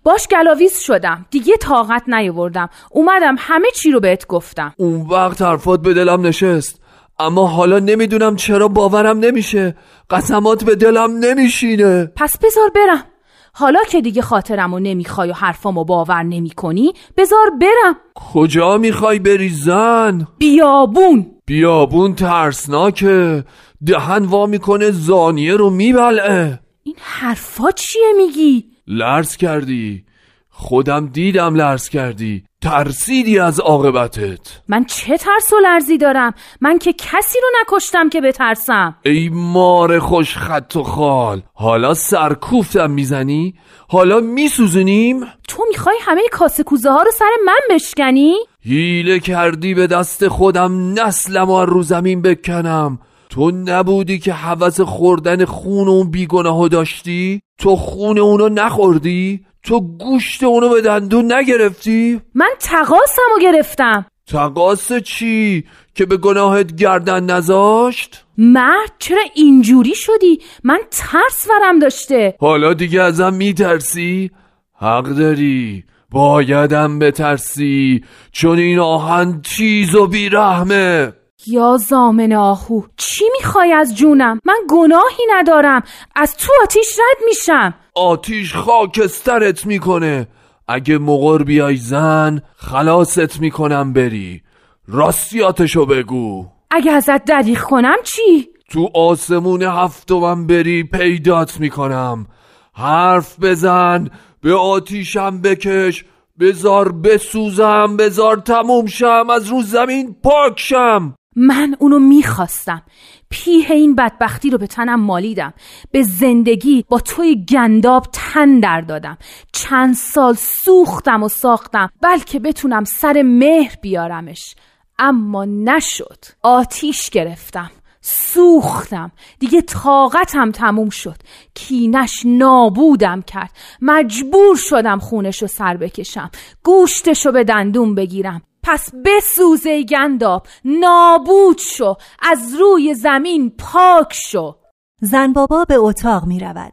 باش 0.03 0.29
گلاویز 0.29 0.79
شدم. 0.79 1.27
دیگه 1.31 1.57
طاقت 1.57 2.03
نیاوردم. 2.09 2.69
اومدم 2.91 3.37
همه 3.39 3.69
چی 3.75 3.91
رو 3.91 4.01
بهت 4.01 4.27
گفتم. 4.27 4.75
اون 4.77 5.07
وقت 5.11 5.43
حرفات 5.43 5.83
به 5.83 5.95
دلم 5.95 6.27
نشست. 6.27 6.81
اما 7.19 7.47
حالا 7.47 7.79
نمی‌دونم 7.79 8.37
چرا 8.37 8.69
باورم 8.69 9.19
نمیشه. 9.19 9.77
قسمات 10.11 10.65
به 10.65 10.75
دلم 10.75 11.11
نمیشینه. 11.19 12.13
پس 12.17 12.39
بذار 12.39 12.71
برم. 12.75 13.05
حالا 13.53 13.81
که 13.91 14.01
دیگه 14.01 14.23
خاطرمو 14.23 14.79
نمی‌خوای 14.79 15.31
و 15.31 15.33
حرفامو 15.33 15.85
باور 15.85 16.23
نمی 16.23 16.51
کنی 16.51 16.93
بذار 17.17 17.51
برم. 17.61 17.97
کجا 18.15 18.77
می‌خوای 18.79 19.19
بری 19.19 19.49
زن؟ 19.49 20.27
بیابون. 20.39 21.27
بیابون 21.47 22.15
ترسناکه. 22.15 23.45
دهن 23.87 24.25
وا 24.25 24.47
می‌کنه 24.47 24.91
زانیه 24.91 25.55
رو 25.55 25.71
میبلعه. 25.71 26.61
این 26.83 26.97
حرفا 27.01 27.71
چیه 27.71 28.13
میگی؟ 28.17 28.65
لرز 28.87 29.37
کردی. 29.37 30.05
خودم 30.51 31.07
دیدم 31.07 31.55
لرز 31.55 31.89
کردی. 31.89 32.45
ترسیدی 32.67 33.39
از 33.39 33.61
عاقبتت؟ 33.61 34.39
من 34.69 34.85
چه 34.85 35.17
ترس 35.17 35.53
و 35.53 35.57
لرزی 35.63 35.99
دارم؟ 35.99 36.35
من 36.61 36.79
که 36.79 36.93
کسی 36.93 37.39
رو 37.43 37.49
نکشتم 37.61 38.09
که 38.09 38.21
بترسم. 38.21 38.97
ای 39.05 39.29
مار 39.33 39.99
خوش 39.99 40.37
خط 40.37 40.77
و 40.77 40.83
خال 40.83 41.43
حالا 41.55 41.95
سرکوفتم 41.95 42.91
می‌زنی؟ 42.91 43.55
حالا 43.89 44.21
میسوزونیم؟ 44.21 45.21
تو 45.49 45.65
می‌خوای 45.69 45.97
همه 46.01 46.23
کاسه 46.33 46.63
کوزه 46.63 46.91
ها 46.91 47.03
رو 47.03 47.11
سر 47.11 47.31
من 47.47 47.75
بشکنی؟ 47.75 48.35
هیله 48.61 49.19
کردی 49.19 49.75
به 49.75 49.87
دست 49.87 50.29
خودم 50.29 51.01
نسلم 51.01 51.51
و 51.51 51.65
رو 51.65 51.83
زمین 51.83 52.23
بکنم. 52.23 52.99
تو 53.31 53.51
نبودی 53.51 54.19
که 54.19 54.33
حوض 54.33 54.81
خوردن 54.81 55.45
خون 55.45 55.89
اون 55.89 56.11
بیگناهو 56.11 56.69
داشتی؟ 56.69 57.43
تو 57.59 57.77
خون 57.77 58.19
اونو 58.19 58.49
نخوردی؟ 58.49 59.47
تو 59.67 59.81
گوشت 59.81 60.43
اونو 60.45 60.69
به 60.69 60.81
دندون 60.81 61.33
نگرفتی؟ 61.33 62.21
من 62.35 62.51
تقاسمو 62.61 63.39
گرفتم 63.43 64.07
تقاس 64.27 64.93
چی؟ 64.93 65.65
که 65.95 66.07
به 66.07 66.17
گناهت 66.17 66.77
گردن 66.77 67.25
نذاشت؟ 67.25 68.25
مرد 68.39 68.93
چرا 68.99 69.23
اینجوری 69.35 69.95
شدی؟ 69.95 70.41
من 70.65 70.79
ترس 70.91 71.47
ورم 71.51 71.79
داشته 71.79 72.35
حالا 72.41 72.75
دیگه 72.75 73.03
ازم 73.03 73.35
میترسی؟ 73.35 74.31
حق 74.79 75.05
داری 75.05 75.85
بایدم 76.11 76.99
بترسی 76.99 78.05
چون 78.33 78.59
این 78.59 78.79
آهن 78.79 79.41
چیز 79.43 79.95
و 79.95 80.07
بیرحمه 80.07 81.13
یا 81.49 81.77
زامن 81.77 82.33
آهو؟ 82.33 82.83
چی 82.97 83.25
می‌خوای 83.39 83.73
از 83.73 83.97
جونم؟ 83.97 84.41
من 84.45 84.59
گناهی 84.69 85.25
ندارم. 85.31 85.83
از 86.17 86.37
تو 86.37 86.53
آتیش 86.63 86.99
رد 86.99 87.25
میشم. 87.27 87.75
آتیش 87.95 88.55
خاکسترت 88.55 89.67
می‌کنه. 89.67 90.29
اگه 90.69 90.99
مغر 90.99 91.43
بیای 91.43 91.77
زن 91.77 92.43
خلاصت 92.57 93.41
می‌کنم 93.41 93.93
بری. 93.93 94.43
راستیاتشو 94.89 95.87
بگو. 95.87 96.47
اگه 96.71 96.93
ازت 96.93 97.25
دریخ 97.25 97.65
کنم 97.65 97.97
چی؟ 98.05 98.49
تو 98.71 98.91
آسمون 98.95 99.63
هفتمم 99.63 100.47
بری 100.47 100.85
پیدات 100.85 101.61
می‌کنم. 101.61 102.27
حرف 102.75 103.41
بزن 103.41 104.09
به 104.43 104.55
آتیشم 104.55 105.41
بکش 105.41 106.05
بزار 106.41 106.93
بسوزم 106.93 107.97
بزار 107.97 108.37
تموم 108.37 108.87
شم 108.87 109.27
از 109.31 109.49
رو 109.49 109.63
زمین 109.63 110.17
پاک 110.23 110.61
شم. 110.61 111.15
من 111.37 111.77
اونو 111.79 111.99
می‌خواستم. 111.99 112.83
پیه 113.31 113.71
این 113.71 113.95
بدبختی 113.95 114.51
رو 114.51 114.59
به 114.59 114.67
تنم 114.67 115.01
مالیدم. 115.01 115.55
به 115.91 116.03
زندگی 116.03 116.85
با 116.89 116.99
توی 116.99 117.45
گنداب 117.49 118.07
تن 118.13 118.61
در 118.61 118.81
دادم. 118.81 119.19
چند 119.53 119.95
سال 119.95 120.35
سوختم 120.35 121.23
و 121.23 121.29
ساختم. 121.29 121.91
بلکه 122.01 122.39
بتونم 122.39 122.85
سر 122.85 123.23
مهر 123.23 123.75
بیارمش. 123.83 124.55
اما 124.99 125.45
نشد. 125.45 126.25
آتیش 126.43 127.11
گرفتم. 127.11 127.71
سوختم. 128.01 129.13
دیگه 129.39 129.61
طاقتم 129.61 130.51
تموم 130.51 130.91
شد. 130.91 131.17
کینش 131.55 132.23
نابودم 132.25 133.23
کرد. 133.23 133.51
مجبور 133.83 134.57
شدم 134.57 134.99
خونش 134.99 135.43
رو 135.43 135.49
سر 135.49 135.77
بکشم. 135.77 136.31
گوشتش 136.63 137.27
رو 137.27 137.33
به 137.33 137.45
دندون 137.45 137.95
بگیرم. 137.95 138.43
پس 138.69 138.91
بسوزه 139.05 139.83
گنداب 139.83 140.47
نابود 140.65 141.59
شو 141.59 141.95
از 142.23 142.55
روی 142.55 142.95
زمین 142.95 143.53
پاک 143.59 144.13
شو. 144.13 144.57
زن 145.01 145.33
بابا 145.33 145.65
به 145.65 145.75
اتاق 145.75 146.25
می 146.25 146.41
رود. 146.41 146.73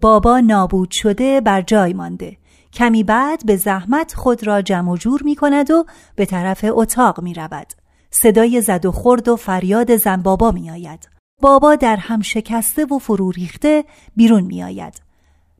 بابا 0.00 0.40
نابود 0.40 0.90
شده 0.90 1.40
بر 1.40 1.62
جای 1.62 1.92
مانده. 1.92 2.36
کمی 2.72 3.04
بعد 3.04 3.46
به 3.46 3.56
زحمت 3.56 4.14
خود 4.14 4.46
را 4.46 4.62
جمع 4.62 4.96
جور 4.96 5.22
می 5.24 5.36
کند 5.36 5.70
و 5.70 5.84
به 6.14 6.26
طرف 6.26 6.64
اتاق 6.68 7.20
می 7.20 7.34
رود. 7.34 7.66
صدای 8.10 8.60
زد 8.60 8.86
و 8.86 8.92
خورد 8.92 9.28
و 9.28 9.36
فریاد 9.36 9.96
زن 9.96 10.22
بابا 10.22 10.50
می 10.50 10.70
آید. 10.70 11.08
بابا 11.42 11.74
در 11.74 11.96
هم 11.96 12.22
شکسته 12.22 12.84
و 12.84 12.98
فرو 12.98 13.30
ریخته 13.30 13.84
بیرون 14.16 14.44
می 14.44 14.62
آید. 14.62 15.00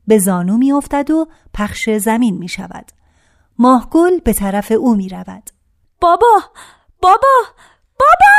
به 0.07 0.17
زانو 0.19 0.57
می 0.57 0.71
افتد 0.71 1.11
و 1.11 1.27
پخش 1.53 1.89
زمین 1.89 2.37
می 2.37 2.47
شود. 2.47 2.91
ماهگل 3.59 4.19
به 4.19 4.33
طرف 4.33 4.71
او 4.71 4.95
می 4.95 5.09
رود. 5.09 5.56
بابا 6.01 6.41
بابا 7.01 7.43
بابا! 7.99 8.37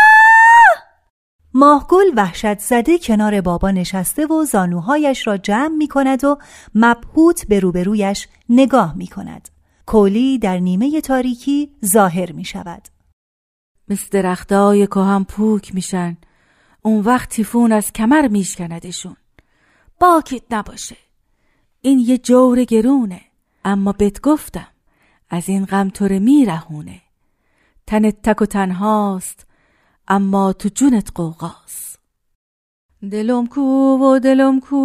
ماهگل 1.55 2.07
وحشت 2.17 2.59
زده 2.59 2.99
کنار 2.99 3.41
بابا 3.41 3.71
نشسته 3.71 4.27
و 4.27 4.45
زانوهایش 4.45 5.27
را 5.27 5.37
جمع 5.37 5.77
می 5.77 5.89
کند 5.89 6.25
و 6.25 6.39
مبهوت 6.75 7.47
به 7.49 7.61
روبرویش 7.61 8.29
نگاه 8.49 8.97
می 8.97 9.07
کند. 9.07 9.49
کولی 9.87 10.39
در 10.39 10.59
نیمه 10.59 11.01
تاریکی 11.01 11.75
ظاهر 11.85 12.33
می 12.33 12.45
شود. 12.45 12.89
مثل 13.89 14.09
درختای 14.11 14.87
که 14.87 15.01
هم 15.01 15.25
پوک 15.25 15.75
میشن. 15.75 16.17
اون 16.83 17.01
وقت 17.01 17.29
تیفون 17.29 17.73
از 17.73 17.93
کمر 17.93 18.29
میشکندشون. 18.29 19.17
باکیت 20.01 20.43
نباشه. 20.51 20.97
این 21.81 21.99
یه 21.99 22.19
جور 22.19 22.65
گرونه. 22.65 23.21
اما 23.65 23.93
بهت 23.93 24.21
گفتم 24.21 24.69
از 25.31 25.49
این 25.49 25.65
غم 25.65 25.89
تو 25.89 26.05
میرهونه. 26.05 27.08
تنت 27.89 28.17
تک 28.23 28.43
و 28.43 28.47
تنهاست 28.47 29.47
اما 30.09 30.53
تو 30.53 30.69
جونت 30.69 31.11
قوقاست. 31.15 32.01
دلم 33.13 33.47
کو 33.47 33.99
و 34.03 34.19
دلم 34.19 34.61
کو 34.61 34.77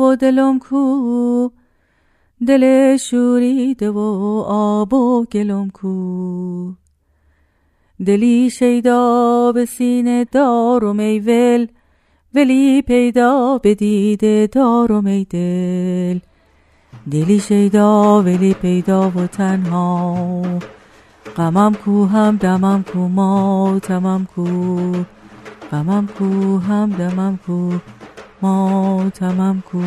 و 0.00 0.16
دلم 0.16 0.58
کو 0.58 1.50
دل 2.46 2.96
شوریده 2.96 3.90
و 3.90 3.98
آب 4.46 4.94
و 4.94 5.24
گلم 5.32 5.70
کو. 5.70 6.72
دلی 8.06 8.50
شیدا 8.50 9.52
به 9.52 9.64
سینه 9.64 10.24
دارم 10.24 10.98
ای 10.98 11.20
ول 11.20 11.66
ولی 12.34 12.82
پیدا 12.82 13.58
به 13.58 13.74
دیده 13.74 14.48
دارم 14.52 15.06
ای 15.06 15.24
دل. 15.24 16.18
دلی 17.10 17.38
شیدا 17.38 18.22
ولی 18.22 18.54
پیدا 18.54 19.10
و 19.10 19.26
تنها. 19.26 20.75
غمم 21.38 21.72
کو 21.84 22.04
هم 22.04 22.36
دمم 22.42 22.82
کو 22.92 23.08
ماتمم 23.08 24.24
کو 24.34 24.44
غمم 25.72 26.06
کو 26.18 26.24
هم 26.66 26.90
دمم 26.98 27.34
کو 27.46 27.58
ماتمم 28.42 29.60
کو 29.70 29.82